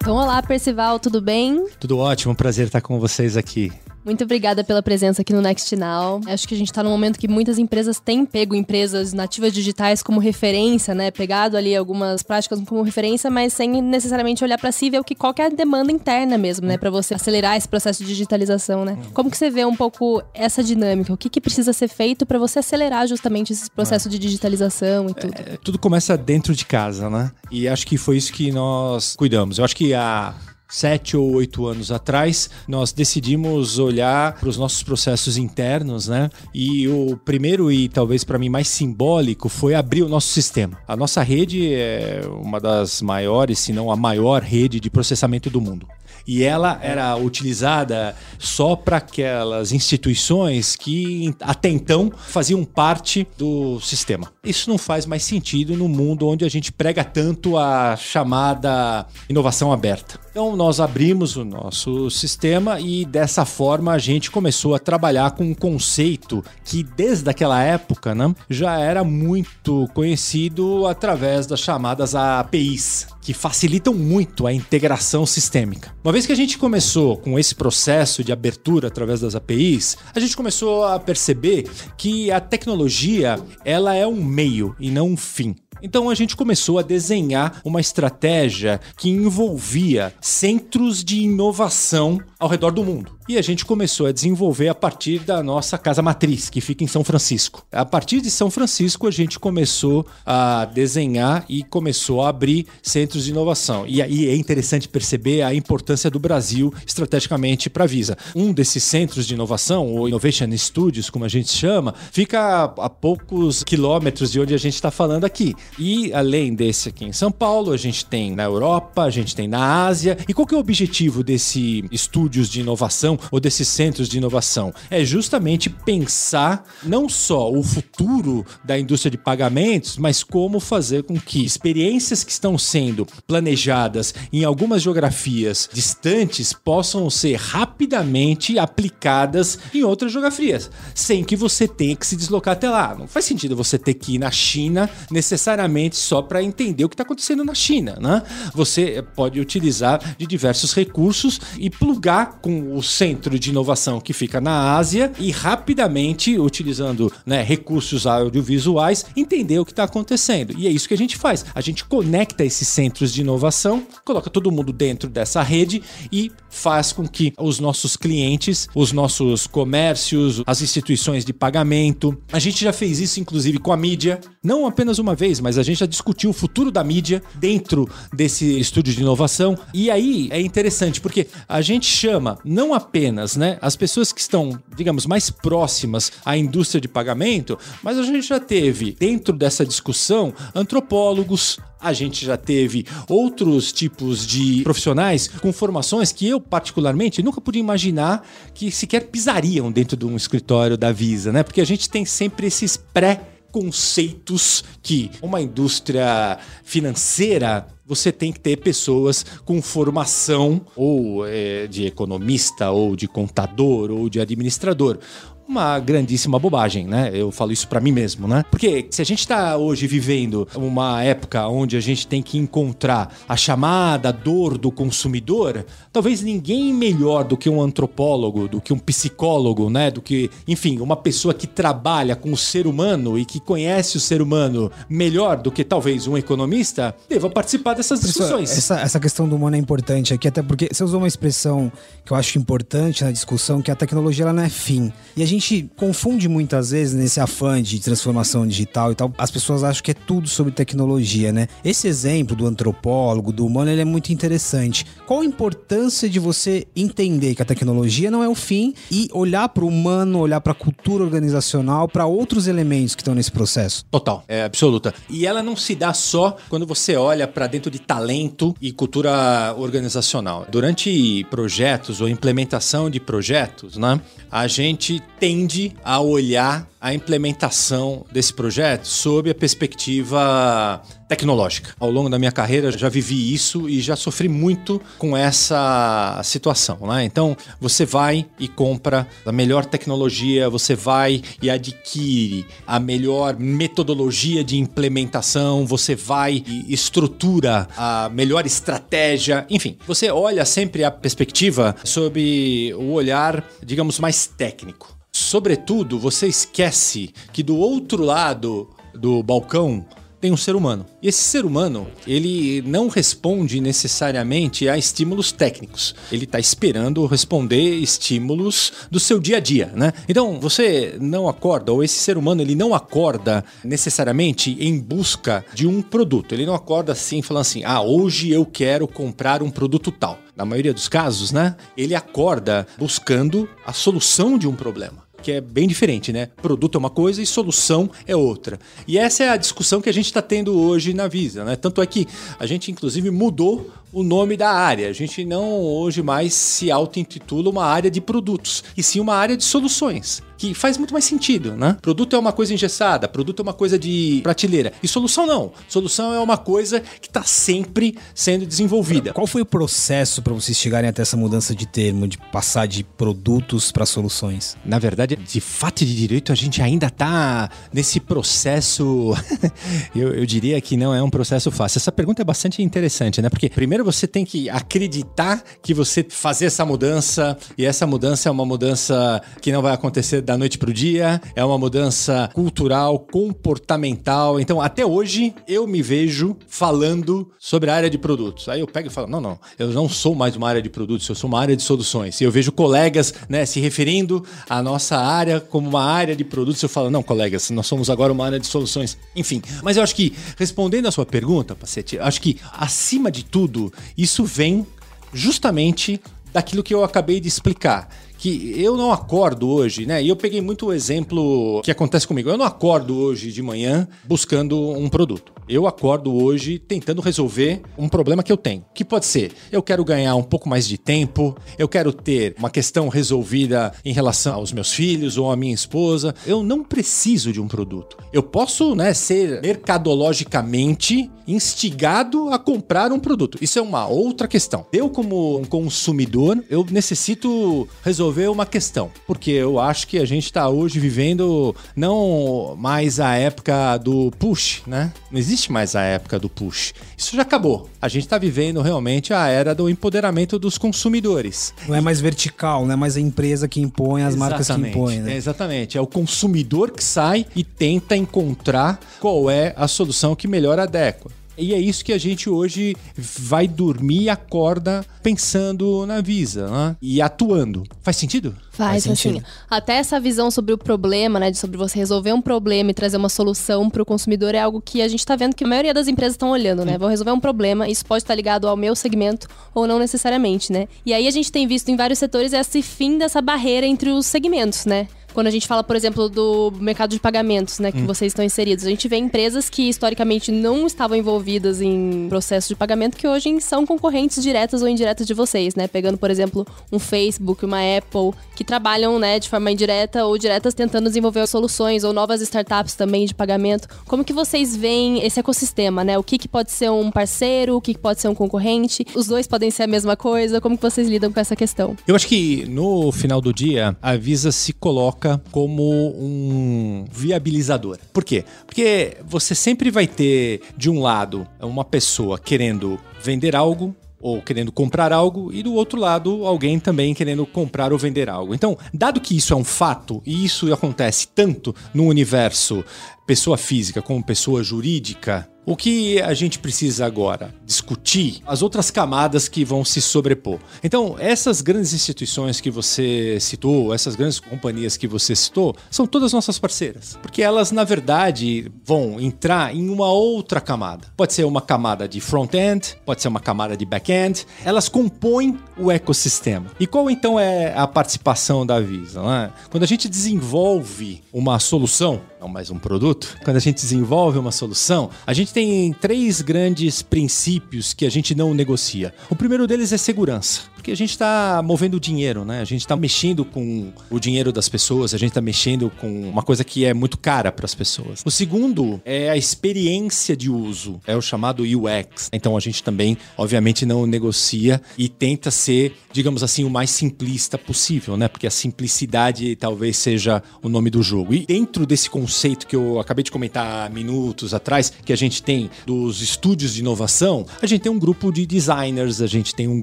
Então, 0.00 0.14
olá, 0.14 0.40
Percival, 0.42 1.00
tudo 1.00 1.20
bem? 1.20 1.66
Tudo 1.80 1.98
ótimo, 1.98 2.34
prazer 2.34 2.66
estar 2.66 2.80
com 2.80 3.00
vocês 3.00 3.36
aqui. 3.36 3.72
Muito 4.06 4.22
obrigada 4.22 4.62
pela 4.62 4.80
presença 4.80 5.22
aqui 5.22 5.32
no 5.32 5.42
Next 5.42 5.74
Now. 5.74 6.20
Acho 6.28 6.46
que 6.46 6.54
a 6.54 6.56
gente 6.56 6.70
está 6.70 6.80
num 6.80 6.90
momento 6.90 7.18
que 7.18 7.26
muitas 7.26 7.58
empresas 7.58 7.98
têm 7.98 8.24
pego 8.24 8.54
empresas 8.54 9.12
nativas 9.12 9.52
digitais 9.52 10.00
como 10.00 10.20
referência, 10.20 10.94
né? 10.94 11.10
Pegado 11.10 11.56
ali 11.56 11.74
algumas 11.74 12.22
práticas 12.22 12.60
como 12.60 12.82
referência, 12.82 13.28
mas 13.28 13.52
sem 13.52 13.82
necessariamente 13.82 14.44
olhar 14.44 14.58
para 14.58 14.70
si 14.70 14.86
e 14.86 14.90
ver 14.90 15.00
o 15.00 15.04
que 15.04 15.16
qual 15.16 15.34
que 15.34 15.42
é 15.42 15.46
a 15.46 15.48
demanda 15.48 15.90
interna 15.90 16.38
mesmo, 16.38 16.68
né? 16.68 16.78
Para 16.78 16.88
você 16.88 17.14
acelerar 17.14 17.56
esse 17.56 17.68
processo 17.68 18.04
de 18.04 18.08
digitalização, 18.08 18.84
né? 18.84 18.96
Como 19.12 19.28
que 19.28 19.36
você 19.36 19.50
vê 19.50 19.64
um 19.64 19.74
pouco 19.74 20.22
essa 20.32 20.62
dinâmica? 20.62 21.12
O 21.12 21.16
que, 21.16 21.28
que 21.28 21.40
precisa 21.40 21.72
ser 21.72 21.88
feito 21.88 22.24
para 22.24 22.38
você 22.38 22.60
acelerar 22.60 23.08
justamente 23.08 23.52
esse 23.52 23.68
processo 23.68 24.08
de 24.08 24.20
digitalização 24.20 25.10
e 25.10 25.14
tudo? 25.14 25.34
É, 25.34 25.58
tudo 25.64 25.80
começa 25.80 26.16
dentro 26.16 26.54
de 26.54 26.64
casa, 26.64 27.10
né? 27.10 27.32
E 27.50 27.66
acho 27.66 27.84
que 27.84 27.98
foi 27.98 28.18
isso 28.18 28.32
que 28.32 28.52
nós 28.52 29.16
cuidamos. 29.16 29.58
Eu 29.58 29.64
acho 29.64 29.74
que 29.74 29.92
a 29.92 30.32
sete 30.68 31.16
ou 31.16 31.32
oito 31.34 31.66
anos 31.66 31.92
atrás, 31.92 32.50
nós 32.66 32.92
decidimos 32.92 33.78
olhar 33.78 34.34
para 34.38 34.48
os 34.48 34.56
nossos 34.56 34.82
processos 34.82 35.36
internos, 35.36 36.08
né? 36.08 36.30
E 36.54 36.88
o 36.88 37.16
primeiro 37.24 37.70
e 37.70 37.88
talvez 37.88 38.24
para 38.24 38.38
mim 38.38 38.48
mais 38.48 38.68
simbólico 38.68 39.48
foi 39.48 39.74
abrir 39.74 40.02
o 40.02 40.08
nosso 40.08 40.28
sistema. 40.28 40.78
A 40.86 40.96
nossa 40.96 41.22
rede 41.22 41.72
é 41.72 42.20
uma 42.42 42.60
das 42.60 43.00
maiores, 43.02 43.58
se 43.58 43.72
não 43.72 43.90
a 43.90 43.96
maior 43.96 44.42
rede 44.42 44.80
de 44.80 44.90
processamento 44.90 45.50
do 45.50 45.60
mundo 45.60 45.86
e 46.26 46.42
ela 46.42 46.78
era 46.82 47.16
utilizada 47.16 48.14
só 48.38 48.74
para 48.74 48.96
aquelas 48.96 49.72
instituições 49.72 50.74
que 50.74 51.34
até 51.40 51.68
então 51.68 52.12
faziam 52.16 52.64
parte 52.64 53.26
do 53.38 53.80
sistema. 53.80 54.32
Isso 54.44 54.68
não 54.68 54.78
faz 54.78 55.06
mais 55.06 55.22
sentido 55.22 55.76
no 55.76 55.88
mundo 55.88 56.26
onde 56.26 56.44
a 56.44 56.48
gente 56.48 56.72
prega 56.72 57.04
tanto 57.04 57.56
a 57.56 57.96
chamada 57.96 59.06
inovação 59.28 59.72
aberta. 59.72 60.18
Então 60.30 60.54
nós 60.54 60.80
abrimos 60.80 61.36
o 61.36 61.44
nosso 61.44 62.10
sistema 62.10 62.78
e 62.80 63.04
dessa 63.04 63.44
forma 63.44 63.92
a 63.92 63.98
gente 63.98 64.30
começou 64.30 64.74
a 64.74 64.78
trabalhar 64.78 65.30
com 65.30 65.44
um 65.44 65.54
conceito 65.54 66.44
que 66.64 66.82
desde 66.82 67.30
aquela 67.30 67.62
época 67.62 68.14
né, 68.14 68.34
já 68.50 68.78
era 68.78 69.02
muito 69.02 69.88
conhecido 69.94 70.86
através 70.86 71.46
das 71.46 71.60
chamadas 71.60 72.14
APIs, 72.14 73.06
que 73.26 73.34
facilitam 73.34 73.92
muito 73.92 74.46
a 74.46 74.52
integração 74.52 75.26
sistêmica. 75.26 75.92
Uma 76.04 76.12
vez 76.12 76.24
que 76.24 76.32
a 76.32 76.36
gente 76.36 76.56
começou 76.56 77.16
com 77.16 77.36
esse 77.36 77.56
processo 77.56 78.22
de 78.22 78.30
abertura 78.30 78.86
através 78.86 79.18
das 79.18 79.34
APIs, 79.34 79.98
a 80.14 80.20
gente 80.20 80.36
começou 80.36 80.84
a 80.84 80.96
perceber 81.00 81.68
que 81.98 82.30
a 82.30 82.38
tecnologia 82.38 83.36
ela 83.64 83.96
é 83.96 84.06
um 84.06 84.22
meio 84.22 84.76
e 84.78 84.92
não 84.92 85.08
um 85.08 85.16
fim. 85.16 85.56
Então 85.82 86.08
a 86.08 86.14
gente 86.14 86.36
começou 86.36 86.78
a 86.78 86.82
desenhar 86.82 87.60
uma 87.64 87.80
estratégia 87.80 88.80
que 88.96 89.10
envolvia 89.10 90.14
centros 90.20 91.02
de 91.02 91.22
inovação 91.22 92.20
ao 92.38 92.48
redor 92.48 92.70
do 92.70 92.84
mundo. 92.84 93.15
E 93.28 93.36
a 93.36 93.42
gente 93.42 93.64
começou 93.64 94.06
a 94.06 94.12
desenvolver 94.12 94.68
a 94.68 94.74
partir 94.74 95.18
da 95.18 95.42
nossa 95.42 95.76
casa 95.76 96.00
matriz, 96.00 96.48
que 96.48 96.60
fica 96.60 96.84
em 96.84 96.86
São 96.86 97.02
Francisco. 97.02 97.66
A 97.72 97.84
partir 97.84 98.20
de 98.20 98.30
São 98.30 98.52
Francisco, 98.52 99.04
a 99.08 99.10
gente 99.10 99.36
começou 99.36 100.06
a 100.24 100.64
desenhar 100.64 101.44
e 101.48 101.64
começou 101.64 102.22
a 102.22 102.28
abrir 102.28 102.68
centros 102.80 103.24
de 103.24 103.32
inovação. 103.32 103.84
E 103.84 104.00
aí 104.00 104.28
é 104.28 104.36
interessante 104.36 104.88
perceber 104.88 105.42
a 105.42 105.52
importância 105.52 106.08
do 106.08 106.20
Brasil 106.20 106.72
estrategicamente 106.86 107.68
para 107.68 107.82
a 107.82 107.86
Visa. 107.88 108.16
Um 108.32 108.52
desses 108.52 108.84
centros 108.84 109.26
de 109.26 109.34
inovação, 109.34 109.92
o 109.92 110.06
Innovation 110.06 110.46
Studios, 110.56 111.10
como 111.10 111.24
a 111.24 111.28
gente 111.28 111.50
chama, 111.50 111.96
fica 112.12 112.62
a 112.78 112.88
poucos 112.88 113.64
quilômetros 113.64 114.30
de 114.30 114.38
onde 114.38 114.54
a 114.54 114.58
gente 114.58 114.74
está 114.74 114.92
falando 114.92 115.24
aqui. 115.24 115.52
E 115.76 116.12
além 116.12 116.54
desse 116.54 116.90
aqui 116.90 117.04
em 117.04 117.12
São 117.12 117.32
Paulo, 117.32 117.72
a 117.72 117.76
gente 117.76 118.06
tem 118.06 118.36
na 118.36 118.44
Europa, 118.44 119.02
a 119.02 119.10
gente 119.10 119.34
tem 119.34 119.48
na 119.48 119.84
Ásia. 119.84 120.16
E 120.28 120.32
qual 120.32 120.46
que 120.46 120.54
é 120.54 120.56
o 120.56 120.60
objetivo 120.60 121.24
desse 121.24 121.84
estúdios 121.90 122.48
de 122.48 122.60
inovação? 122.60 123.15
Ou 123.30 123.40
desses 123.40 123.68
centros 123.68 124.08
de 124.08 124.18
inovação? 124.18 124.72
É 124.90 125.04
justamente 125.04 125.68
pensar 125.70 126.64
não 126.82 127.08
só 127.08 127.50
o 127.50 127.62
futuro 127.62 128.44
da 128.64 128.78
indústria 128.78 129.10
de 129.10 129.18
pagamentos, 129.18 129.96
mas 129.96 130.22
como 130.22 130.60
fazer 130.60 131.02
com 131.02 131.18
que 131.18 131.44
experiências 131.44 132.24
que 132.24 132.32
estão 132.32 132.58
sendo 132.58 133.06
planejadas 133.26 134.14
em 134.32 134.44
algumas 134.44 134.82
geografias 134.82 135.68
distantes 135.72 136.52
possam 136.52 137.08
ser 137.10 137.36
rapidamente 137.36 138.58
aplicadas 138.58 139.58
em 139.74 139.82
outras 139.82 140.12
geografias, 140.12 140.70
sem 140.94 141.24
que 141.24 141.36
você 141.36 141.66
tenha 141.68 141.96
que 141.96 142.06
se 142.06 142.16
deslocar 142.16 142.52
até 142.52 142.68
lá. 142.68 142.94
Não 142.94 143.06
faz 143.06 143.24
sentido 143.24 143.56
você 143.56 143.78
ter 143.78 143.94
que 143.94 144.14
ir 144.14 144.18
na 144.18 144.30
China 144.30 144.88
necessariamente 145.10 145.96
só 145.96 146.22
para 146.22 146.42
entender 146.42 146.84
o 146.84 146.88
que 146.88 146.94
está 146.94 147.02
acontecendo 147.02 147.44
na 147.44 147.54
China, 147.54 147.98
né? 148.00 148.22
Você 148.54 149.04
pode 149.14 149.40
utilizar 149.40 150.16
de 150.16 150.26
diversos 150.26 150.74
recursos 150.74 151.40
e 151.58 151.70
plugar 151.70 152.38
com 152.40 152.76
o 152.76 152.82
centro 152.82 153.05
centro 153.06 153.38
de 153.38 153.50
inovação 153.50 154.00
que 154.00 154.12
fica 154.12 154.40
na 154.40 154.74
Ásia 154.74 155.12
e 155.20 155.30
rapidamente, 155.30 156.36
utilizando 156.40 157.12
né, 157.24 157.40
recursos 157.40 158.04
audiovisuais, 158.04 159.06
entender 159.16 159.60
o 159.60 159.64
que 159.64 159.70
está 159.70 159.84
acontecendo. 159.84 160.52
E 160.58 160.66
é 160.66 160.70
isso 160.70 160.88
que 160.88 160.94
a 160.94 160.98
gente 160.98 161.16
faz. 161.16 161.44
A 161.54 161.60
gente 161.60 161.84
conecta 161.84 162.44
esses 162.44 162.66
centros 162.66 163.12
de 163.12 163.20
inovação, 163.20 163.86
coloca 164.04 164.28
todo 164.28 164.50
mundo 164.50 164.72
dentro 164.72 165.08
dessa 165.08 165.40
rede 165.40 165.82
e 166.10 166.32
faz 166.50 166.92
com 166.92 167.06
que 167.06 167.32
os 167.38 167.60
nossos 167.60 167.96
clientes, 167.96 168.66
os 168.74 168.90
nossos 168.90 169.46
comércios, 169.46 170.42
as 170.44 170.60
instituições 170.60 171.24
de 171.24 171.32
pagamento, 171.32 172.16
a 172.32 172.40
gente 172.40 172.64
já 172.64 172.72
fez 172.72 172.98
isso 172.98 173.20
inclusive 173.20 173.58
com 173.58 173.72
a 173.72 173.76
mídia, 173.76 174.18
não 174.42 174.66
apenas 174.66 174.98
uma 174.98 175.14
vez, 175.14 175.38
mas 175.38 175.58
a 175.58 175.62
gente 175.62 175.78
já 175.78 175.86
discutiu 175.86 176.30
o 176.30 176.32
futuro 176.32 176.72
da 176.72 176.82
mídia 176.82 177.22
dentro 177.34 177.88
desse 178.12 178.58
estúdio 178.58 178.94
de 178.94 179.00
inovação. 179.00 179.56
E 179.72 179.90
aí 179.90 180.28
é 180.32 180.40
interessante 180.40 181.00
porque 181.00 181.28
a 181.48 181.60
gente 181.60 181.86
chama 181.86 182.38
não 182.44 182.74
apenas 182.74 182.95
apenas 182.96 183.36
né, 183.36 183.58
as 183.60 183.76
pessoas 183.76 184.10
que 184.10 184.20
estão, 184.20 184.58
digamos, 184.74 185.04
mais 185.04 185.28
próximas 185.28 186.10
à 186.24 186.36
indústria 186.36 186.80
de 186.80 186.88
pagamento, 186.88 187.58
mas 187.82 187.98
a 187.98 188.02
gente 188.02 188.26
já 188.26 188.40
teve, 188.40 188.96
dentro 188.98 189.36
dessa 189.36 189.66
discussão, 189.66 190.32
antropólogos, 190.54 191.58
a 191.78 191.92
gente 191.92 192.24
já 192.24 192.38
teve 192.38 192.86
outros 193.06 193.70
tipos 193.70 194.26
de 194.26 194.62
profissionais 194.62 195.28
com 195.28 195.52
formações 195.52 196.10
que 196.10 196.26
eu, 196.26 196.40
particularmente, 196.40 197.22
nunca 197.22 197.38
podia 197.38 197.60
imaginar 197.60 198.26
que 198.54 198.70
sequer 198.70 199.08
pisariam 199.08 199.70
dentro 199.70 199.94
de 199.94 200.06
um 200.06 200.16
escritório 200.16 200.78
da 200.78 200.90
Visa, 200.90 201.30
né? 201.30 201.42
Porque 201.42 201.60
a 201.60 201.66
gente 201.66 201.90
tem 201.90 202.06
sempre 202.06 202.46
esses 202.46 202.78
pré 202.78 203.20
conceitos 203.52 204.64
que 204.82 205.10
uma 205.20 205.40
indústria 205.40 206.38
financeira 206.64 207.66
você 207.86 208.10
tem 208.10 208.32
que 208.32 208.40
ter 208.40 208.56
pessoas 208.56 209.24
com 209.44 209.62
formação 209.62 210.60
ou 210.74 211.24
é, 211.26 211.68
de 211.68 211.86
economista, 211.86 212.70
ou 212.70 212.96
de 212.96 213.06
contador, 213.06 213.90
ou 213.92 214.08
de 214.08 214.20
administrador 214.20 214.98
uma 215.48 215.78
grandíssima 215.78 216.38
bobagem, 216.38 216.86
né? 216.86 217.10
Eu 217.12 217.30
falo 217.30 217.52
isso 217.52 217.68
para 217.68 217.80
mim 217.80 217.92
mesmo, 217.92 218.26
né? 218.26 218.44
Porque 218.50 218.86
se 218.90 219.00
a 219.00 219.04
gente 219.04 219.26
tá 219.26 219.56
hoje 219.56 219.86
vivendo 219.86 220.46
uma 220.54 221.02
época 221.02 221.46
onde 221.48 221.76
a 221.76 221.80
gente 221.80 222.06
tem 222.06 222.22
que 222.22 222.36
encontrar 222.36 223.14
a 223.28 223.36
chamada 223.36 224.12
dor 224.12 224.58
do 224.58 224.70
consumidor, 224.70 225.64
talvez 225.92 226.22
ninguém 226.22 226.72
melhor 226.74 227.24
do 227.24 227.36
que 227.36 227.48
um 227.48 227.62
antropólogo, 227.62 228.48
do 228.48 228.60
que 228.60 228.72
um 228.72 228.78
psicólogo, 228.78 229.70
né? 229.70 229.90
Do 229.90 230.02
que, 230.02 230.30
enfim, 230.46 230.80
uma 230.80 230.96
pessoa 230.96 231.32
que 231.32 231.46
trabalha 231.46 232.16
com 232.16 232.32
o 232.32 232.36
ser 232.36 232.66
humano 232.66 233.18
e 233.18 233.24
que 233.24 233.38
conhece 233.38 233.96
o 233.96 234.00
ser 234.00 234.20
humano 234.20 234.70
melhor 234.88 235.36
do 235.36 235.52
que 235.52 235.64
talvez 235.64 236.06
um 236.06 236.16
economista, 236.16 236.94
deva 237.08 237.30
participar 237.30 237.74
dessas 237.74 238.00
discussões. 238.00 238.50
Essa, 238.50 238.80
essa 238.80 239.00
questão 239.00 239.28
do 239.28 239.36
humano 239.36 239.56
é 239.56 239.58
importante 239.58 240.12
aqui, 240.12 240.26
até 240.26 240.42
porque 240.42 240.68
você 240.72 240.82
usou 240.82 240.98
uma 240.98 241.08
expressão 241.08 241.70
que 242.04 242.12
eu 242.12 242.16
acho 242.16 242.38
importante 242.38 243.04
na 243.04 243.10
discussão, 243.10 243.62
que 243.62 243.70
a 243.70 243.76
tecnologia 243.76 244.24
ela 244.24 244.32
não 244.32 244.42
é 244.42 244.48
fim. 244.48 244.92
E 245.16 245.22
a 245.22 245.26
gente 245.26 245.35
gente 245.38 245.70
confunde 245.76 246.28
muitas 246.28 246.70
vezes 246.70 246.94
nesse 246.94 247.20
afã 247.20 247.62
de 247.62 247.78
transformação 247.80 248.46
digital 248.46 248.92
e 248.92 248.94
tal. 248.94 249.12
As 249.16 249.30
pessoas 249.30 249.62
acham 249.62 249.82
que 249.82 249.90
é 249.90 249.94
tudo 249.94 250.28
sobre 250.28 250.52
tecnologia, 250.52 251.32
né? 251.32 251.48
Esse 251.64 251.86
exemplo 251.88 252.34
do 252.34 252.46
antropólogo, 252.46 253.32
do 253.32 253.46
humano, 253.46 253.70
ele 253.70 253.80
é 253.80 253.84
muito 253.84 254.12
interessante. 254.12 254.84
Qual 255.06 255.20
a 255.20 255.24
importância 255.24 256.08
de 256.08 256.18
você 256.18 256.66
entender 256.74 257.34
que 257.34 257.42
a 257.42 257.44
tecnologia 257.44 258.10
não 258.10 258.22
é 258.22 258.28
o 258.28 258.34
fim 258.34 258.74
e 258.90 259.08
olhar 259.12 259.48
para 259.48 259.64
o 259.64 259.68
humano, 259.68 260.18
olhar 260.18 260.40
para 260.40 260.52
a 260.52 260.54
cultura 260.54 261.04
organizacional, 261.04 261.88
para 261.88 262.06
outros 262.06 262.46
elementos 262.46 262.94
que 262.94 263.02
estão 263.02 263.14
nesse 263.14 263.30
processo? 263.30 263.84
Total, 263.90 264.24
é 264.28 264.44
absoluta. 264.44 264.94
E 265.08 265.26
ela 265.26 265.42
não 265.42 265.56
se 265.56 265.74
dá 265.74 265.92
só 265.92 266.36
quando 266.48 266.66
você 266.66 266.96
olha 266.96 267.26
para 267.28 267.46
dentro 267.46 267.70
de 267.70 267.78
talento 267.78 268.54
e 268.60 268.72
cultura 268.72 269.54
organizacional. 269.56 270.46
Durante 270.50 271.24
projetos 271.30 272.00
ou 272.00 272.08
implementação 272.08 272.88
de 272.90 273.00
projetos, 273.00 273.76
né, 273.76 274.00
a 274.30 274.46
gente 274.46 275.02
tende 275.26 275.72
a 275.82 276.00
olhar 276.00 276.68
a 276.80 276.94
implementação 276.94 278.06
desse 278.12 278.32
projeto 278.32 278.84
sob 278.84 279.28
a 279.28 279.34
perspectiva 279.34 280.80
tecnológica. 281.08 281.74
Ao 281.80 281.90
longo 281.90 282.08
da 282.08 282.16
minha 282.16 282.30
carreira 282.30 282.70
já 282.70 282.88
vivi 282.88 283.34
isso 283.34 283.68
e 283.68 283.80
já 283.80 283.96
sofri 283.96 284.28
muito 284.28 284.80
com 284.96 285.16
essa 285.16 286.20
situação. 286.22 286.78
Né? 286.82 287.02
Então 287.02 287.36
você 287.60 287.84
vai 287.84 288.24
e 288.38 288.46
compra 288.46 289.04
a 289.24 289.32
melhor 289.32 289.64
tecnologia, 289.64 290.48
você 290.48 290.76
vai 290.76 291.22
e 291.42 291.50
adquire 291.50 292.46
a 292.64 292.78
melhor 292.78 293.36
metodologia 293.36 294.44
de 294.44 294.56
implementação, 294.56 295.66
você 295.66 295.96
vai 295.96 296.44
e 296.46 296.72
estrutura 296.72 297.66
a 297.76 298.08
melhor 298.12 298.46
estratégia, 298.46 299.44
enfim, 299.50 299.76
você 299.88 300.08
olha 300.08 300.44
sempre 300.44 300.84
a 300.84 300.90
perspectiva 300.92 301.74
sob 301.82 302.72
o 302.78 302.92
olhar, 302.92 303.44
digamos, 303.64 303.98
mais 303.98 304.28
técnico. 304.28 304.95
Sobretudo, 305.16 305.98
você 305.98 306.26
esquece 306.26 307.10
que 307.32 307.42
do 307.42 307.56
outro 307.56 308.04
lado 308.04 308.68
do 308.94 309.22
balcão 309.22 309.82
tem 310.20 310.30
um 310.30 310.36
ser 310.36 310.54
humano. 310.54 310.84
E 311.02 311.08
esse 311.08 311.22
ser 311.22 311.46
humano, 311.46 311.86
ele 312.06 312.62
não 312.66 312.88
responde 312.88 313.58
necessariamente 313.58 314.68
a 314.68 314.76
estímulos 314.76 315.32
técnicos. 315.32 315.94
Ele 316.12 316.24
está 316.24 316.38
esperando 316.38 317.06
responder 317.06 317.76
estímulos 317.76 318.72
do 318.90 319.00
seu 319.00 319.18
dia 319.18 319.38
a 319.38 319.40
dia, 319.40 319.72
né? 319.74 319.94
Então, 320.06 320.38
você 320.38 320.98
não 321.00 321.28
acorda, 321.28 321.72
ou 321.72 321.82
esse 321.82 321.98
ser 321.98 322.18
humano, 322.18 322.42
ele 322.42 322.54
não 322.54 322.74
acorda 322.74 323.42
necessariamente 323.64 324.54
em 324.60 324.78
busca 324.78 325.42
de 325.54 325.66
um 325.66 325.80
produto. 325.80 326.34
Ele 326.34 326.44
não 326.44 326.54
acorda 326.54 326.92
assim, 326.92 327.22
falando 327.22 327.40
assim, 327.40 327.64
ah, 327.64 327.80
hoje 327.80 328.30
eu 328.30 328.44
quero 328.44 328.86
comprar 328.86 329.42
um 329.42 329.50
produto 329.50 329.90
tal. 329.90 330.18
Na 330.36 330.44
maioria 330.44 330.74
dos 330.74 330.88
casos, 330.88 331.32
né? 331.32 331.56
Ele 331.74 331.94
acorda 331.94 332.66
buscando 332.76 333.48
a 333.64 333.72
solução 333.72 334.36
de 334.36 334.46
um 334.46 334.54
problema 334.54 335.05
que 335.22 335.32
é 335.32 335.40
bem 335.40 335.66
diferente, 335.66 336.12
né? 336.12 336.28
Produto 336.40 336.76
é 336.76 336.78
uma 336.78 336.90
coisa 336.90 337.22
e 337.22 337.26
solução 337.26 337.90
é 338.06 338.14
outra. 338.14 338.58
E 338.86 338.98
essa 338.98 339.24
é 339.24 339.28
a 339.28 339.36
discussão 339.36 339.80
que 339.80 339.88
a 339.88 339.92
gente 339.92 340.06
está 340.06 340.22
tendo 340.22 340.58
hoje 340.58 340.94
na 340.94 341.08
Visa, 341.08 341.44
né? 341.44 341.56
Tanto 341.56 341.82
é 341.82 341.86
que 341.86 342.06
a 342.38 342.46
gente, 342.46 342.70
inclusive, 342.70 343.10
mudou 343.10 343.70
o 343.92 344.02
nome 344.02 344.36
da 344.36 344.50
área. 344.50 344.88
A 344.88 344.92
gente 344.92 345.24
não 345.24 345.60
hoje 345.60 346.02
mais 346.02 346.34
se 346.34 346.70
auto-intitula 346.70 347.50
uma 347.50 347.64
área 347.64 347.90
de 347.90 348.00
produtos, 348.00 348.64
e 348.76 348.82
sim 348.82 349.00
uma 349.00 349.14
área 349.14 349.36
de 349.36 349.44
soluções 349.44 350.22
que 350.36 350.54
faz 350.54 350.76
muito 350.76 350.92
mais 350.92 351.04
sentido, 351.04 351.56
né? 351.56 351.76
Produto 351.80 352.14
é 352.14 352.18
uma 352.18 352.32
coisa 352.32 352.52
engessada, 352.52 353.08
produto 353.08 353.40
é 353.40 353.42
uma 353.42 353.52
coisa 353.52 353.78
de 353.78 354.20
prateleira. 354.22 354.72
E 354.82 354.88
solução 354.88 355.26
não. 355.26 355.52
Solução 355.68 356.12
é 356.12 356.20
uma 356.20 356.36
coisa 356.36 356.80
que 357.00 357.08
está 357.08 357.22
sempre 357.22 357.96
sendo 358.14 358.44
desenvolvida. 358.46 359.12
Qual 359.12 359.26
foi 359.26 359.42
o 359.42 359.46
processo 359.46 360.22
para 360.22 360.34
vocês 360.34 360.56
chegarem 360.56 360.88
até 360.90 361.02
essa 361.02 361.16
mudança 361.16 361.54
de 361.54 361.66
termo, 361.66 362.06
de 362.06 362.18
passar 362.18 362.66
de 362.66 362.84
produtos 362.84 363.72
para 363.72 363.86
soluções? 363.86 364.56
Na 364.64 364.78
verdade, 364.78 365.16
de 365.16 365.40
fato 365.40 365.82
e 365.82 365.86
de 365.86 365.96
direito, 365.96 366.32
a 366.32 366.34
gente 366.34 366.60
ainda 366.60 366.86
está 366.86 367.48
nesse 367.72 368.00
processo. 368.00 369.14
eu, 369.94 370.14
eu 370.14 370.26
diria 370.26 370.60
que 370.60 370.76
não 370.76 370.94
é 370.94 371.02
um 371.02 371.10
processo 371.10 371.50
fácil. 371.50 371.78
Essa 371.78 371.92
pergunta 371.92 372.22
é 372.22 372.24
bastante 372.24 372.62
interessante, 372.62 373.22
né? 373.22 373.30
Porque 373.30 373.48
primeiro 373.48 373.75
você 373.84 374.06
tem 374.06 374.24
que 374.24 374.48
acreditar 374.48 375.42
que 375.62 375.74
você 375.74 376.04
fazer 376.08 376.46
essa 376.46 376.64
mudança 376.64 377.36
e 377.56 377.64
essa 377.64 377.86
mudança 377.86 378.28
é 378.28 378.32
uma 378.32 378.44
mudança 378.44 379.20
que 379.40 379.52
não 379.52 379.62
vai 379.62 379.72
acontecer 379.72 380.20
da 380.20 380.36
noite 380.36 380.58
para 380.58 380.70
o 380.70 380.72
dia, 380.72 381.20
é 381.34 381.44
uma 381.44 381.58
mudança 381.58 382.30
cultural, 382.34 382.98
comportamental. 382.98 384.40
Então, 384.40 384.60
até 384.60 384.84
hoje, 384.84 385.34
eu 385.46 385.66
me 385.66 385.82
vejo 385.82 386.36
falando 386.46 387.30
sobre 387.38 387.70
a 387.70 387.74
área 387.74 387.90
de 387.90 387.98
produtos. 387.98 388.48
Aí 388.48 388.60
eu 388.60 388.66
pego 388.66 388.88
e 388.88 388.90
falo: 388.90 389.06
não, 389.06 389.20
não, 389.20 389.38
eu 389.58 389.68
não 389.68 389.88
sou 389.88 390.14
mais 390.14 390.36
uma 390.36 390.48
área 390.48 390.62
de 390.62 390.68
produtos, 390.68 391.08
eu 391.08 391.14
sou 391.14 391.28
uma 391.28 391.40
área 391.40 391.56
de 391.56 391.62
soluções. 391.62 392.20
E 392.20 392.24
eu 392.24 392.30
vejo 392.30 392.52
colegas 392.52 393.14
né, 393.28 393.44
se 393.46 393.60
referindo 393.60 394.24
à 394.48 394.62
nossa 394.62 394.96
área 394.96 395.40
como 395.40 395.68
uma 395.68 395.84
área 395.84 396.16
de 396.16 396.24
produtos. 396.24 396.62
Eu 396.62 396.68
falo: 396.68 396.90
não, 396.90 397.02
colegas, 397.02 397.50
nós 397.50 397.66
somos 397.66 397.90
agora 397.90 398.12
uma 398.12 398.24
área 398.26 398.40
de 398.40 398.46
soluções. 398.46 398.96
Enfim, 399.14 399.42
mas 399.62 399.76
eu 399.76 399.82
acho 399.82 399.94
que, 399.94 400.14
respondendo 400.36 400.86
a 400.86 400.92
sua 400.92 401.06
pergunta, 401.06 401.54
Pacete, 401.54 401.98
acho 401.98 402.20
que, 402.20 402.38
acima 402.52 403.10
de 403.10 403.24
tudo, 403.24 403.65
isso 403.96 404.24
vem 404.24 404.66
justamente 405.12 406.00
daquilo 406.32 406.62
que 406.62 406.74
eu 406.74 406.84
acabei 406.84 407.20
de 407.20 407.28
explicar 407.28 407.88
que 408.18 408.54
eu 408.60 408.76
não 408.76 408.92
acordo 408.92 409.48
hoje, 409.48 409.86
né? 409.86 410.02
E 410.02 410.08
eu 410.08 410.16
peguei 410.16 410.40
muito 410.40 410.66
o 410.66 410.72
exemplo 410.72 411.60
que 411.62 411.70
acontece 411.70 412.06
comigo. 412.06 412.30
Eu 412.30 412.36
não 412.36 412.44
acordo 412.44 412.96
hoje 412.96 413.30
de 413.32 413.42
manhã 413.42 413.86
buscando 414.04 414.70
um 414.70 414.88
produto. 414.88 415.32
Eu 415.48 415.66
acordo 415.66 416.12
hoje 416.12 416.58
tentando 416.58 417.00
resolver 417.00 417.62
um 417.78 417.88
problema 417.88 418.22
que 418.22 418.32
eu 418.32 418.36
tenho. 418.36 418.64
Que 418.74 418.84
pode 418.84 419.06
ser, 419.06 419.32
eu 419.52 419.62
quero 419.62 419.84
ganhar 419.84 420.16
um 420.16 420.22
pouco 420.22 420.48
mais 420.48 420.66
de 420.66 420.76
tempo, 420.76 421.36
eu 421.56 421.68
quero 421.68 421.92
ter 421.92 422.34
uma 422.36 422.50
questão 422.50 422.88
resolvida 422.88 423.72
em 423.84 423.92
relação 423.92 424.34
aos 424.34 424.52
meus 424.52 424.72
filhos 424.72 425.16
ou 425.16 425.30
à 425.30 425.36
minha 425.36 425.54
esposa. 425.54 426.14
Eu 426.26 426.42
não 426.42 426.64
preciso 426.64 427.32
de 427.32 427.40
um 427.40 427.46
produto. 427.46 427.96
Eu 428.12 428.22
posso, 428.22 428.74
né, 428.74 428.92
ser 428.92 429.40
mercadologicamente 429.40 431.08
instigado 431.28 432.28
a 432.30 432.38
comprar 432.38 432.92
um 432.92 432.98
produto. 432.98 433.38
Isso 433.40 433.58
é 433.58 433.62
uma 433.62 433.86
outra 433.86 434.28
questão. 434.28 434.66
Eu 434.72 434.88
como 434.88 435.38
um 435.38 435.44
consumidor, 435.44 436.42
eu 436.48 436.64
necessito 436.70 437.68
resolver 437.84 438.05
uma 438.30 438.46
questão, 438.46 438.90
porque 439.06 439.30
eu 439.30 439.58
acho 439.58 439.86
que 439.86 439.98
a 439.98 440.04
gente 440.04 440.24
está 440.24 440.48
hoje 440.48 440.80
vivendo 440.80 441.54
não 441.74 442.56
mais 442.58 442.98
a 442.98 443.14
época 443.14 443.78
do 443.78 444.10
push, 444.18 444.62
né? 444.66 444.92
Não 445.10 445.18
existe 445.18 445.36
existe 445.36 445.52
mais 445.52 445.76
a 445.76 445.82
época 445.82 446.18
do 446.18 446.28
push. 446.28 446.72
Isso 446.96 447.14
já 447.14 447.22
acabou. 447.22 447.68
A 447.80 447.88
gente 447.88 448.04
está 448.04 448.18
vivendo 448.18 448.60
realmente 448.62 449.12
a 449.12 449.28
era 449.28 449.54
do 449.54 449.68
empoderamento 449.68 450.38
dos 450.38 450.58
consumidores. 450.58 451.54
Não 451.68 451.74
é 451.74 451.80
mais 451.80 452.00
vertical, 452.00 452.64
não 452.64 452.72
é 452.72 452.76
mais 452.76 452.96
a 452.96 453.00
empresa 453.00 453.46
que 453.46 453.60
impõe, 453.60 454.02
as 454.02 454.14
exatamente, 454.14 454.30
marcas 454.30 454.46
que 454.46 454.68
impõem. 454.68 455.00
Né? 455.00 455.12
É, 455.12 455.16
exatamente. 455.16 455.78
É 455.78 455.80
o 455.80 455.86
consumidor 455.86 456.70
que 456.70 456.82
sai 456.82 457.26
e 457.36 457.44
tenta 457.44 457.96
encontrar 457.96 458.80
qual 458.98 459.30
é 459.30 459.52
a 459.56 459.68
solução 459.68 460.16
que 460.16 460.26
melhor 460.26 460.58
adequa. 460.58 461.10
E 461.38 461.54
é 461.54 461.58
isso 461.58 461.84
que 461.84 461.92
a 461.92 461.98
gente 461.98 462.28
hoje 462.28 462.74
vai 462.96 463.46
dormir 463.46 464.02
e 464.02 464.08
acorda 464.08 464.84
pensando 465.02 465.86
na 465.86 466.00
Visa 466.00 466.48
né? 466.48 466.76
e 466.80 467.00
atuando. 467.00 467.62
Faz 467.82 467.96
sentido? 467.96 468.34
Faz, 468.50 468.84
Faz 468.84 468.98
assim. 468.98 469.22
Até 469.50 469.74
essa 469.74 470.00
visão 470.00 470.30
sobre 470.30 470.54
o 470.54 470.58
problema, 470.58 471.20
né? 471.20 471.32
Sobre 471.34 471.58
você 471.58 471.78
resolver 471.78 472.12
um 472.12 472.22
problema 472.22 472.70
e 472.70 472.74
trazer 472.74 472.96
uma 472.96 473.08
solução 473.08 473.68
para 473.68 473.82
o 473.82 473.86
consumidor 473.86 474.34
é 474.34 474.40
algo 474.40 474.62
que 474.62 474.80
a 474.80 474.88
gente 474.88 475.00
está 475.00 475.14
vendo 475.14 475.36
que 475.36 475.44
a 475.44 475.46
maioria 475.46 475.74
das 475.74 475.88
empresas 475.88 476.14
estão 476.14 476.30
olhando, 476.30 476.64
né? 476.64 476.78
Vou 476.78 476.88
resolver 476.88 477.12
um 477.12 477.20
problema, 477.20 477.68
isso 477.68 477.84
pode 477.84 478.02
estar 478.02 478.14
ligado 478.14 478.48
ao 478.48 478.56
meu 478.56 478.74
segmento 478.74 479.28
ou 479.54 479.66
não 479.66 479.78
necessariamente, 479.78 480.50
né? 480.50 480.68
E 480.84 480.94
aí 480.94 481.06
a 481.06 481.10
gente 481.10 481.30
tem 481.30 481.46
visto 481.46 481.68
em 481.68 481.76
vários 481.76 481.98
setores 481.98 482.32
esse 482.32 482.62
fim 482.62 482.96
dessa 482.96 483.20
barreira 483.20 483.66
entre 483.66 483.90
os 483.90 484.06
segmentos, 484.06 484.64
né? 484.64 484.88
Quando 485.16 485.28
a 485.28 485.30
gente 485.30 485.48
fala, 485.48 485.64
por 485.64 485.74
exemplo, 485.74 486.10
do 486.10 486.52
mercado 486.60 486.90
de 486.90 487.00
pagamentos, 487.00 487.58
né, 487.58 487.72
que 487.72 487.78
hum. 487.78 487.86
vocês 487.86 488.10
estão 488.10 488.22
inseridos, 488.22 488.66
a 488.66 488.68
gente 488.68 488.86
vê 488.86 488.98
empresas 488.98 489.48
que 489.48 489.66
historicamente 489.66 490.30
não 490.30 490.66
estavam 490.66 490.94
envolvidas 490.94 491.62
em 491.62 492.06
processo 492.10 492.48
de 492.48 492.54
pagamento 492.54 492.98
que 492.98 493.08
hoje 493.08 493.40
são 493.40 493.64
concorrentes 493.64 494.22
diretas 494.22 494.60
ou 494.60 494.68
indiretas 494.68 495.06
de 495.06 495.14
vocês, 495.14 495.54
né? 495.54 495.68
Pegando, 495.68 495.96
por 495.96 496.10
exemplo, 496.10 496.46
um 496.70 496.78
Facebook, 496.78 497.46
uma 497.46 497.60
Apple, 497.78 498.10
que 498.34 498.44
trabalham, 498.44 498.98
né, 498.98 499.18
de 499.18 499.30
forma 499.30 499.50
indireta 499.50 500.04
ou 500.04 500.18
diretas 500.18 500.52
tentando 500.52 500.84
desenvolver 500.84 501.26
soluções 501.26 501.82
ou 501.82 501.94
novas 501.94 502.20
startups 502.20 502.74
também 502.74 503.06
de 503.06 503.14
pagamento. 503.14 503.68
Como 503.86 504.04
que 504.04 504.12
vocês 504.12 504.54
veem 504.54 505.02
esse 505.02 505.18
ecossistema, 505.18 505.82
né? 505.82 505.96
O 505.96 506.02
que, 506.02 506.18
que 506.18 506.28
pode 506.28 506.52
ser 506.52 506.70
um 506.70 506.90
parceiro, 506.90 507.56
o 507.56 507.60
que, 507.62 507.72
que 507.72 507.80
pode 507.80 508.02
ser 508.02 508.08
um 508.08 508.14
concorrente? 508.14 508.84
Os 508.94 509.06
dois 509.06 509.26
podem 509.26 509.50
ser 509.50 509.62
a 509.62 509.66
mesma 509.66 509.96
coisa? 509.96 510.42
Como 510.42 510.58
que 510.58 510.62
vocês 510.62 510.86
lidam 510.86 511.10
com 511.10 511.18
essa 511.18 511.34
questão? 511.34 511.74
Eu 511.88 511.96
acho 511.96 512.06
que 512.06 512.44
no 512.44 512.92
final 512.92 513.22
do 513.22 513.32
dia, 513.32 513.74
a 513.80 513.96
Visa 513.96 514.30
se 514.30 514.52
coloca 514.52 515.05
como 515.30 515.62
um 515.96 516.84
viabilizador. 516.90 517.78
Por 517.92 518.04
quê? 518.04 518.24
Porque 518.46 518.96
você 519.06 519.34
sempre 519.34 519.70
vai 519.70 519.86
ter, 519.86 520.40
de 520.56 520.70
um 520.70 520.80
lado, 520.80 521.26
uma 521.40 521.64
pessoa 521.64 522.18
querendo 522.18 522.78
vender 523.02 523.34
algo, 523.34 523.74
ou 524.00 524.20
querendo 524.22 524.52
comprar 524.52 524.92
algo, 524.92 525.32
e 525.32 525.42
do 525.42 525.54
outro 525.54 525.80
lado, 525.80 526.26
alguém 526.26 526.60
também 526.60 526.94
querendo 526.94 527.26
comprar 527.26 527.72
ou 527.72 527.78
vender 527.78 528.08
algo. 528.08 528.34
Então, 528.34 528.56
dado 528.72 529.00
que 529.00 529.16
isso 529.16 529.32
é 529.32 529.36
um 529.36 529.44
fato, 529.44 530.02
e 530.06 530.24
isso 530.24 530.52
acontece 530.52 531.08
tanto 531.08 531.54
no 531.72 531.86
universo 531.86 532.64
pessoa 533.06 533.36
física 533.36 533.80
como 533.80 534.04
pessoa 534.04 534.42
jurídica, 534.42 535.28
O 535.48 535.54
que 535.54 536.02
a 536.02 536.12
gente 536.12 536.40
precisa 536.40 536.84
agora 536.84 537.32
discutir 537.44 538.20
as 538.26 538.42
outras 538.42 538.68
camadas 538.68 539.28
que 539.28 539.44
vão 539.44 539.64
se 539.64 539.80
sobrepor. 539.80 540.40
Então, 540.62 540.96
essas 540.98 541.40
grandes 541.40 541.72
instituições 541.72 542.40
que 542.40 542.50
você 542.50 543.18
citou, 543.20 543.72
essas 543.72 543.94
grandes 543.94 544.18
companhias 544.18 544.76
que 544.76 544.88
você 544.88 545.14
citou, 545.14 545.54
são 545.70 545.86
todas 545.86 546.12
nossas 546.12 546.36
parceiras, 546.36 546.98
porque 547.00 547.22
elas 547.22 547.52
na 547.52 547.62
verdade 547.62 548.50
vão 548.64 549.00
entrar 549.00 549.54
em 549.54 549.68
uma 549.70 549.88
outra 549.88 550.40
camada. 550.40 550.88
Pode 550.96 551.12
ser 551.12 551.24
uma 551.24 551.40
camada 551.40 551.86
de 551.86 552.00
front-end, 552.00 552.76
pode 552.84 553.00
ser 553.00 553.06
uma 553.06 553.20
camada 553.20 553.56
de 553.56 553.64
back-end. 553.64 554.26
Elas 554.44 554.68
compõem 554.68 555.38
o 555.56 555.70
ecossistema. 555.70 556.46
E 556.58 556.66
qual 556.66 556.90
então 556.90 557.20
é 557.20 557.56
a 557.56 557.68
participação 557.68 558.44
da 558.44 558.58
Visa? 558.58 559.00
Né? 559.00 559.32
Quando 559.48 559.62
a 559.62 559.66
gente 559.66 559.88
desenvolve 559.88 561.04
uma 561.12 561.38
solução, 561.38 562.00
não 562.20 562.28
mais 562.28 562.50
um 562.50 562.58
produto, 562.58 563.16
quando 563.24 563.36
a 563.36 563.40
gente 563.40 563.56
desenvolve 563.56 564.18
uma 564.18 564.32
solução, 564.32 564.90
a 565.06 565.12
gente 565.12 565.32
tem 565.32 565.72
três 565.72 566.22
grandes 566.22 566.82
princípios 566.82 567.74
que 567.74 567.84
a 567.84 567.90
gente 567.90 568.14
não 568.14 568.32
negocia. 568.32 568.94
O 569.10 569.16
primeiro 569.16 569.46
deles 569.46 569.72
é 569.72 569.76
segurança, 569.76 570.42
porque 570.66 570.72
a 570.72 570.76
gente 570.76 570.90
está 570.90 571.40
movendo 571.44 571.78
dinheiro, 571.78 572.24
né? 572.24 572.40
A 572.40 572.44
gente 572.44 572.62
está 572.62 572.74
mexendo 572.74 573.24
com 573.24 573.72
o 573.88 574.00
dinheiro 574.00 574.32
das 574.32 574.48
pessoas, 574.48 574.92
a 574.94 574.98
gente 574.98 575.10
está 575.10 575.20
mexendo 575.20 575.70
com 575.70 576.08
uma 576.08 576.24
coisa 576.24 576.42
que 576.42 576.64
é 576.64 576.74
muito 576.74 576.98
cara 576.98 577.30
para 577.30 577.46
as 577.46 577.54
pessoas. 577.54 578.02
O 578.04 578.10
segundo 578.10 578.82
é 578.84 579.08
a 579.08 579.16
experiência 579.16 580.16
de 580.16 580.28
uso, 580.28 580.80
é 580.84 580.96
o 580.96 581.00
chamado 581.00 581.44
UX. 581.44 582.10
Então 582.12 582.36
a 582.36 582.40
gente 582.40 582.64
também, 582.64 582.98
obviamente, 583.16 583.64
não 583.64 583.86
negocia 583.86 584.60
e 584.76 584.88
tenta 584.88 585.30
ser, 585.30 585.72
digamos 585.92 586.24
assim, 586.24 586.42
o 586.42 586.50
mais 586.50 586.70
simplista 586.70 587.38
possível, 587.38 587.96
né? 587.96 588.08
Porque 588.08 588.26
a 588.26 588.30
simplicidade 588.30 589.36
talvez 589.36 589.76
seja 589.76 590.20
o 590.42 590.48
nome 590.48 590.68
do 590.68 590.82
jogo. 590.82 591.14
E 591.14 591.24
dentro 591.26 591.64
desse 591.64 591.88
conceito 591.88 592.44
que 592.44 592.56
eu 592.56 592.80
acabei 592.80 593.04
de 593.04 593.12
comentar 593.12 593.70
minutos 593.70 594.34
atrás, 594.34 594.72
que 594.84 594.92
a 594.92 594.96
gente 594.96 595.22
tem 595.22 595.48
dos 595.64 596.02
estúdios 596.02 596.54
de 596.54 596.60
inovação, 596.60 597.24
a 597.40 597.46
gente 597.46 597.60
tem 597.60 597.70
um 597.70 597.78
grupo 597.78 598.10
de 598.10 598.26
designers, 598.26 599.00
a 599.00 599.06
gente 599.06 599.32
tem 599.32 599.46
um 599.46 599.62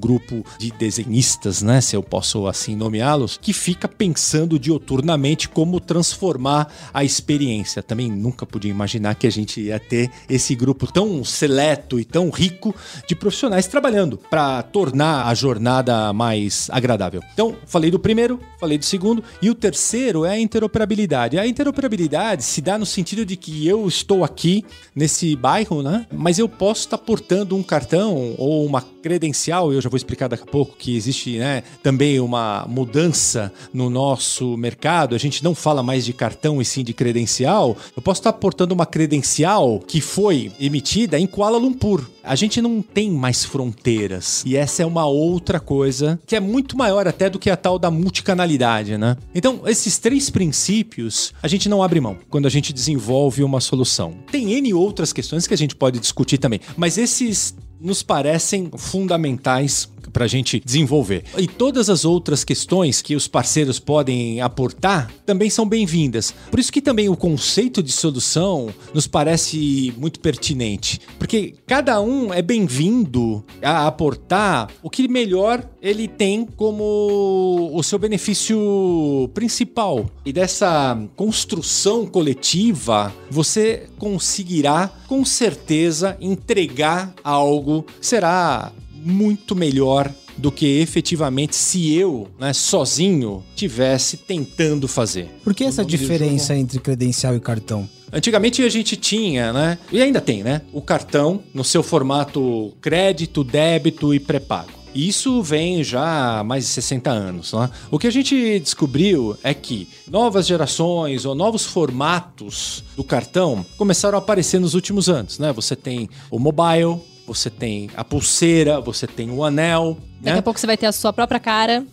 grupo 0.00 0.42
de 0.58 0.72
desenhistas, 0.94 1.62
né? 1.62 1.80
Se 1.80 1.96
eu 1.96 2.02
posso 2.02 2.46
assim 2.46 2.76
nomeá-los, 2.76 3.36
que 3.36 3.52
fica 3.52 3.88
pensando 3.88 4.58
dioturnamente 4.58 5.48
como 5.48 5.80
transformar 5.80 6.72
a 6.92 7.04
experiência. 7.04 7.82
Também 7.82 8.10
nunca 8.10 8.46
podia 8.46 8.70
imaginar 8.70 9.14
que 9.14 9.26
a 9.26 9.30
gente 9.30 9.60
ia 9.60 9.78
ter 9.80 10.10
esse 10.28 10.54
grupo 10.54 10.90
tão 10.90 11.24
seleto 11.24 11.98
e 11.98 12.04
tão 12.04 12.30
rico 12.30 12.74
de 13.08 13.14
profissionais 13.14 13.66
trabalhando 13.66 14.18
para 14.30 14.62
tornar 14.62 15.26
a 15.26 15.34
jornada 15.34 16.12
mais 16.12 16.68
agradável. 16.70 17.22
Então, 17.32 17.56
falei 17.66 17.90
do 17.90 17.98
primeiro, 17.98 18.40
falei 18.58 18.78
do 18.78 18.84
segundo, 18.84 19.22
e 19.42 19.50
o 19.50 19.54
terceiro 19.54 20.24
é 20.24 20.30
a 20.30 20.38
interoperabilidade. 20.38 21.38
A 21.38 21.46
interoperabilidade 21.46 22.44
se 22.44 22.60
dá 22.60 22.78
no 22.78 22.86
sentido 22.86 23.24
de 23.24 23.36
que 23.36 23.66
eu 23.66 23.86
estou 23.88 24.24
aqui 24.24 24.64
nesse 24.94 25.34
bairro, 25.34 25.82
né? 25.82 26.06
Mas 26.12 26.38
eu 26.38 26.48
posso 26.48 26.82
estar 26.82 26.98
portando 26.98 27.56
um 27.56 27.62
cartão 27.62 28.34
ou 28.38 28.64
uma 28.64 28.80
credencial, 28.80 29.70
eu 29.72 29.80
já 29.82 29.88
vou 29.90 29.98
explicar 29.98 30.28
daqui 30.28 30.44
a 30.44 30.46
pouco 30.46 30.74
que 30.84 30.94
existe 30.94 31.38
né, 31.38 31.62
também 31.82 32.20
uma 32.20 32.66
mudança 32.68 33.50
no 33.72 33.88
nosso 33.88 34.54
mercado, 34.54 35.14
a 35.14 35.18
gente 35.18 35.42
não 35.42 35.54
fala 35.54 35.82
mais 35.82 36.04
de 36.04 36.12
cartão 36.12 36.60
e 36.60 36.64
sim 36.64 36.84
de 36.84 36.92
credencial. 36.92 37.74
Eu 37.96 38.02
posso 38.02 38.20
estar 38.20 38.34
portando 38.34 38.74
uma 38.74 38.84
credencial 38.84 39.80
que 39.80 40.02
foi 40.02 40.52
emitida 40.60 41.18
em 41.18 41.26
Kuala 41.26 41.56
Lumpur. 41.56 42.04
A 42.22 42.36
gente 42.36 42.60
não 42.60 42.82
tem 42.82 43.10
mais 43.10 43.46
fronteiras. 43.46 44.42
E 44.44 44.58
essa 44.58 44.82
é 44.82 44.86
uma 44.86 45.06
outra 45.06 45.58
coisa 45.58 46.20
que 46.26 46.36
é 46.36 46.40
muito 46.40 46.76
maior 46.76 47.08
até 47.08 47.30
do 47.30 47.38
que 47.38 47.48
a 47.48 47.56
tal 47.56 47.78
da 47.78 47.90
multicanalidade, 47.90 48.98
né? 48.98 49.16
Então, 49.34 49.62
esses 49.64 49.96
três 49.96 50.28
princípios 50.28 51.32
a 51.42 51.48
gente 51.48 51.66
não 51.66 51.82
abre 51.82 51.98
mão 51.98 52.18
quando 52.28 52.44
a 52.44 52.50
gente 52.50 52.74
desenvolve 52.74 53.42
uma 53.42 53.60
solução. 53.60 54.14
Tem 54.30 54.52
N 54.52 54.74
outras 54.74 55.14
questões 55.14 55.46
que 55.46 55.54
a 55.54 55.58
gente 55.58 55.74
pode 55.74 55.98
discutir 55.98 56.36
também, 56.36 56.60
mas 56.76 56.98
esses 56.98 57.54
nos 57.80 58.02
parecem 58.02 58.70
fundamentais 58.76 59.88
para 60.12 60.24
a 60.24 60.28
gente 60.28 60.60
desenvolver. 60.64 61.24
E 61.36 61.46
todas 61.46 61.90
as 61.90 62.04
outras 62.04 62.44
questões 62.44 63.02
que 63.02 63.14
os 63.14 63.28
parceiros 63.28 63.78
podem 63.78 64.40
aportar 64.40 65.10
também 65.26 65.50
são 65.50 65.66
bem-vindas. 65.66 66.34
Por 66.50 66.58
isso 66.58 66.72
que 66.72 66.80
também 66.80 67.08
o 67.08 67.16
conceito 67.16 67.82
de 67.82 67.92
solução 67.92 68.72
nos 68.92 69.06
parece 69.06 69.92
muito 69.96 70.20
pertinente, 70.20 71.00
porque 71.18 71.54
cada 71.66 72.00
um 72.00 72.32
é 72.32 72.42
bem-vindo 72.42 73.44
a 73.62 73.86
aportar 73.86 74.70
o 74.82 74.90
que 74.90 75.08
melhor 75.08 75.64
ele 75.82 76.08
tem 76.08 76.46
como 76.46 77.70
o 77.72 77.82
seu 77.82 77.98
benefício 77.98 79.30
principal. 79.34 80.10
E 80.24 80.32
dessa 80.32 80.98
construção 81.16 82.06
coletiva, 82.06 83.12
você 83.30 83.86
conseguirá 83.98 84.90
com 85.06 85.24
certeza 85.24 86.16
entregar 86.20 87.14
algo 87.22 87.84
será 88.00 88.72
muito 89.04 89.54
melhor 89.54 90.12
do 90.36 90.50
que 90.50 90.80
efetivamente 90.80 91.54
se 91.54 91.94
eu, 91.94 92.28
né, 92.38 92.52
sozinho, 92.52 93.42
tivesse 93.54 94.16
tentando 94.16 94.88
fazer. 94.88 95.28
Por 95.44 95.54
que 95.54 95.64
essa 95.64 95.84
diferença 95.84 96.56
entre 96.56 96.78
credencial 96.80 97.36
e 97.36 97.40
cartão? 97.40 97.88
Antigamente 98.12 98.62
a 98.62 98.68
gente 98.68 98.96
tinha, 98.96 99.52
né? 99.52 99.78
E 99.90 100.00
ainda 100.00 100.20
tem, 100.20 100.42
né? 100.42 100.62
O 100.72 100.80
cartão 100.80 101.42
no 101.52 101.64
seu 101.64 101.82
formato 101.82 102.72
crédito, 102.80 103.42
débito 103.42 104.14
e 104.14 104.20
pré-pago. 104.20 104.84
Isso 104.94 105.42
vem 105.42 105.82
já 105.82 106.38
há 106.38 106.44
mais 106.44 106.64
de 106.64 106.70
60 106.70 107.10
anos. 107.10 107.52
Né? 107.52 107.68
O 107.90 107.98
que 107.98 108.06
a 108.06 108.12
gente 108.12 108.60
descobriu 108.60 109.36
é 109.42 109.52
que 109.52 109.88
novas 110.08 110.46
gerações 110.46 111.24
ou 111.24 111.34
novos 111.34 111.64
formatos 111.64 112.84
do 112.96 113.02
cartão 113.02 113.66
começaram 113.76 114.16
a 114.16 114.20
aparecer 114.20 114.60
nos 114.60 114.74
últimos 114.74 115.08
anos. 115.08 115.40
Né? 115.40 115.52
Você 115.52 115.74
tem 115.74 116.08
o 116.30 116.38
mobile, 116.38 117.00
você 117.26 117.50
tem 117.50 117.90
a 117.96 118.04
pulseira, 118.04 118.80
você 118.80 119.06
tem 119.06 119.30
o 119.30 119.44
anel. 119.44 119.98
Daqui 120.20 120.36
né? 120.36 120.38
a 120.38 120.42
pouco 120.42 120.58
você 120.58 120.66
vai 120.66 120.76
ter 120.76 120.86
a 120.86 120.92
sua 120.92 121.12
própria 121.12 121.38
cara. 121.38 121.84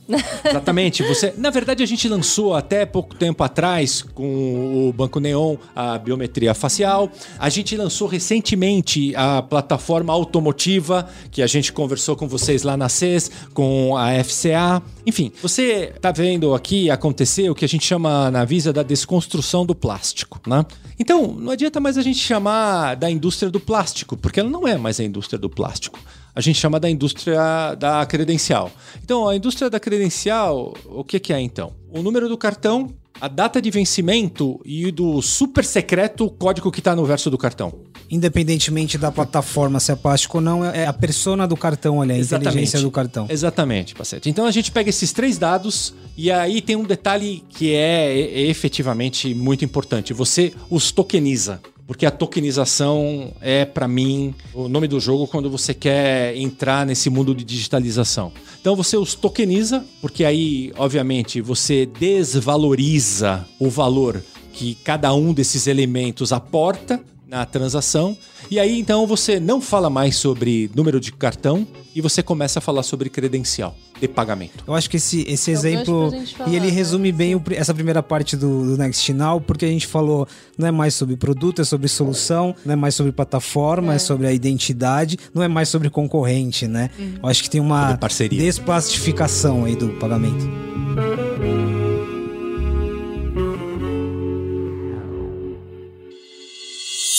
Exatamente. 0.45 1.03
Você, 1.03 1.33
na 1.37 1.49
verdade, 1.49 1.83
a 1.83 1.85
gente 1.85 2.07
lançou 2.07 2.55
até 2.55 2.85
pouco 2.85 3.13
tempo 3.15 3.43
atrás 3.43 4.01
com 4.01 4.87
o 4.87 4.93
Banco 4.93 5.19
Neon 5.19 5.57
a 5.75 5.97
biometria 5.97 6.53
facial. 6.53 7.11
A 7.37 7.49
gente 7.49 7.75
lançou 7.75 8.07
recentemente 8.07 9.13
a 9.15 9.41
plataforma 9.41 10.13
automotiva 10.13 11.09
que 11.29 11.41
a 11.41 11.47
gente 11.47 11.73
conversou 11.73 12.15
com 12.15 12.27
vocês 12.27 12.63
lá 12.63 12.77
na 12.77 12.87
CES, 12.87 13.29
com 13.53 13.97
a 13.97 14.23
FCA. 14.23 14.81
Enfim, 15.05 15.31
você 15.41 15.91
está 15.93 16.11
vendo 16.11 16.53
aqui 16.53 16.89
acontecer 16.89 17.49
o 17.49 17.55
que 17.55 17.65
a 17.65 17.69
gente 17.69 17.85
chama 17.85 18.31
na 18.31 18.45
Visa 18.45 18.71
da 18.71 18.83
desconstrução 18.83 19.65
do 19.65 19.75
plástico, 19.75 20.39
né? 20.47 20.65
Então, 20.97 21.27
não 21.27 21.51
adianta 21.51 21.79
mais 21.79 21.97
a 21.97 22.01
gente 22.01 22.19
chamar 22.19 22.95
da 22.95 23.09
indústria 23.09 23.49
do 23.49 23.59
plástico, 23.59 24.15
porque 24.15 24.39
ela 24.39 24.49
não 24.49 24.67
é 24.67 24.77
mais 24.77 24.99
a 24.99 25.03
indústria 25.03 25.39
do 25.39 25.49
plástico 25.49 25.99
a 26.35 26.41
gente 26.41 26.59
chama 26.59 26.79
da 26.79 26.89
indústria 26.89 27.75
da 27.77 28.05
credencial. 28.05 28.71
Então, 29.03 29.27
a 29.27 29.35
indústria 29.35 29.69
da 29.69 29.79
credencial, 29.79 30.73
o 30.85 31.03
que, 31.03 31.19
que 31.19 31.33
é 31.33 31.39
então? 31.39 31.73
O 31.89 32.01
número 32.01 32.29
do 32.29 32.37
cartão, 32.37 32.89
a 33.19 33.27
data 33.27 33.61
de 33.61 33.69
vencimento 33.69 34.59
e 34.65 34.91
do 34.91 35.21
super 35.21 35.63
secreto 35.63 36.29
código 36.31 36.71
que 36.71 36.79
está 36.79 36.95
no 36.95 37.05
verso 37.05 37.29
do 37.29 37.37
cartão. 37.37 37.73
Independentemente 38.09 38.97
da 38.97 39.11
plataforma, 39.11 39.79
se 39.79 39.91
é 39.91 39.95
plástico 39.95 40.37
ou 40.37 40.43
não, 40.43 40.65
é 40.65 40.85
a 40.85 40.91
persona 40.91 41.47
do 41.47 41.55
cartão 41.55 42.01
ali, 42.01 42.13
a 42.13 42.17
Exatamente. 42.17 42.49
inteligência 42.49 42.81
do 42.81 42.89
cartão. 42.89 43.27
Exatamente, 43.29 43.93
Pacete. 43.93 44.29
Então 44.29 44.45
a 44.45 44.51
gente 44.51 44.71
pega 44.71 44.89
esses 44.89 45.13
três 45.13 45.37
dados 45.37 45.93
e 46.17 46.31
aí 46.31 46.61
tem 46.61 46.75
um 46.75 46.83
detalhe 46.83 47.43
que 47.47 47.73
é, 47.73 48.11
é 48.11 48.41
efetivamente 48.47 49.33
muito 49.33 49.63
importante. 49.63 50.13
Você 50.13 50.51
os 50.69 50.91
tokeniza. 50.91 51.61
Porque 51.91 52.05
a 52.05 52.09
tokenização 52.11 53.33
é, 53.41 53.65
para 53.65 53.85
mim, 53.85 54.33
o 54.53 54.69
nome 54.69 54.87
do 54.87 54.97
jogo 54.97 55.27
quando 55.27 55.49
você 55.49 55.73
quer 55.73 56.33
entrar 56.37 56.85
nesse 56.85 57.09
mundo 57.09 57.35
de 57.35 57.43
digitalização. 57.43 58.31
Então 58.61 58.77
você 58.77 58.95
os 58.95 59.13
tokeniza, 59.13 59.83
porque 59.99 60.23
aí, 60.23 60.71
obviamente, 60.77 61.41
você 61.41 61.85
desvaloriza 61.85 63.45
o 63.59 63.69
valor 63.69 64.23
que 64.53 64.73
cada 64.73 65.13
um 65.13 65.33
desses 65.33 65.67
elementos 65.67 66.31
aporta 66.31 67.03
na 67.31 67.45
transação. 67.45 68.17
E 68.49 68.59
aí 68.59 68.77
então 68.77 69.07
você 69.07 69.39
não 69.39 69.61
fala 69.61 69.89
mais 69.89 70.17
sobre 70.17 70.69
número 70.75 70.99
de 70.99 71.13
cartão 71.13 71.65
e 71.95 72.01
você 72.01 72.21
começa 72.21 72.59
a 72.59 72.61
falar 72.61 72.83
sobre 72.83 73.09
credencial 73.09 73.73
de 74.01 74.07
pagamento. 74.07 74.63
Eu 74.67 74.73
acho 74.73 74.89
que 74.89 74.97
esse, 74.97 75.21
esse 75.27 75.49
É 75.49 75.53
exemplo. 75.53 76.11
falar, 76.37 76.49
e 76.49 76.55
ele 76.57 76.67
né? 76.67 76.73
resume 76.73 77.11
bem 77.11 77.33
o 77.35 77.41
essa 77.51 77.73
primeira 77.73 78.03
parte 78.03 78.35
do, 78.35 78.65
do 78.65 78.77
Next 78.77 79.13
Now, 79.13 79.39
porque 79.39 79.63
a 79.63 79.69
gente 79.69 79.87
falou 79.87 80.27
não 80.57 80.67
é 80.67 80.71
mais 80.71 80.93
sobre 80.93 81.15
produto, 81.15 81.61
é 81.61 81.63
sobre 81.63 81.87
solução, 81.87 82.53
não 82.65 82.73
é 82.73 82.75
mais 82.75 82.95
sobre 82.95 83.13
plataforma, 83.13 83.93
é, 83.93 83.97
sobre 83.97 84.27
a 84.27 84.33
identidade, 84.33 85.17
não 85.33 85.41
é 85.41 85.47
mais 85.47 85.69
sobre 85.69 85.89
concorrente, 85.89 86.67
né? 86.67 86.89
Uhum. 86.99 87.13
Eu 87.23 87.29
acho 87.29 87.43
que 87.43 87.49
tem 87.49 87.61
uma 87.61 87.97
desplastificação 88.29 89.63
aí 89.63 89.75
do 89.75 89.89
pagamento. 89.93 90.49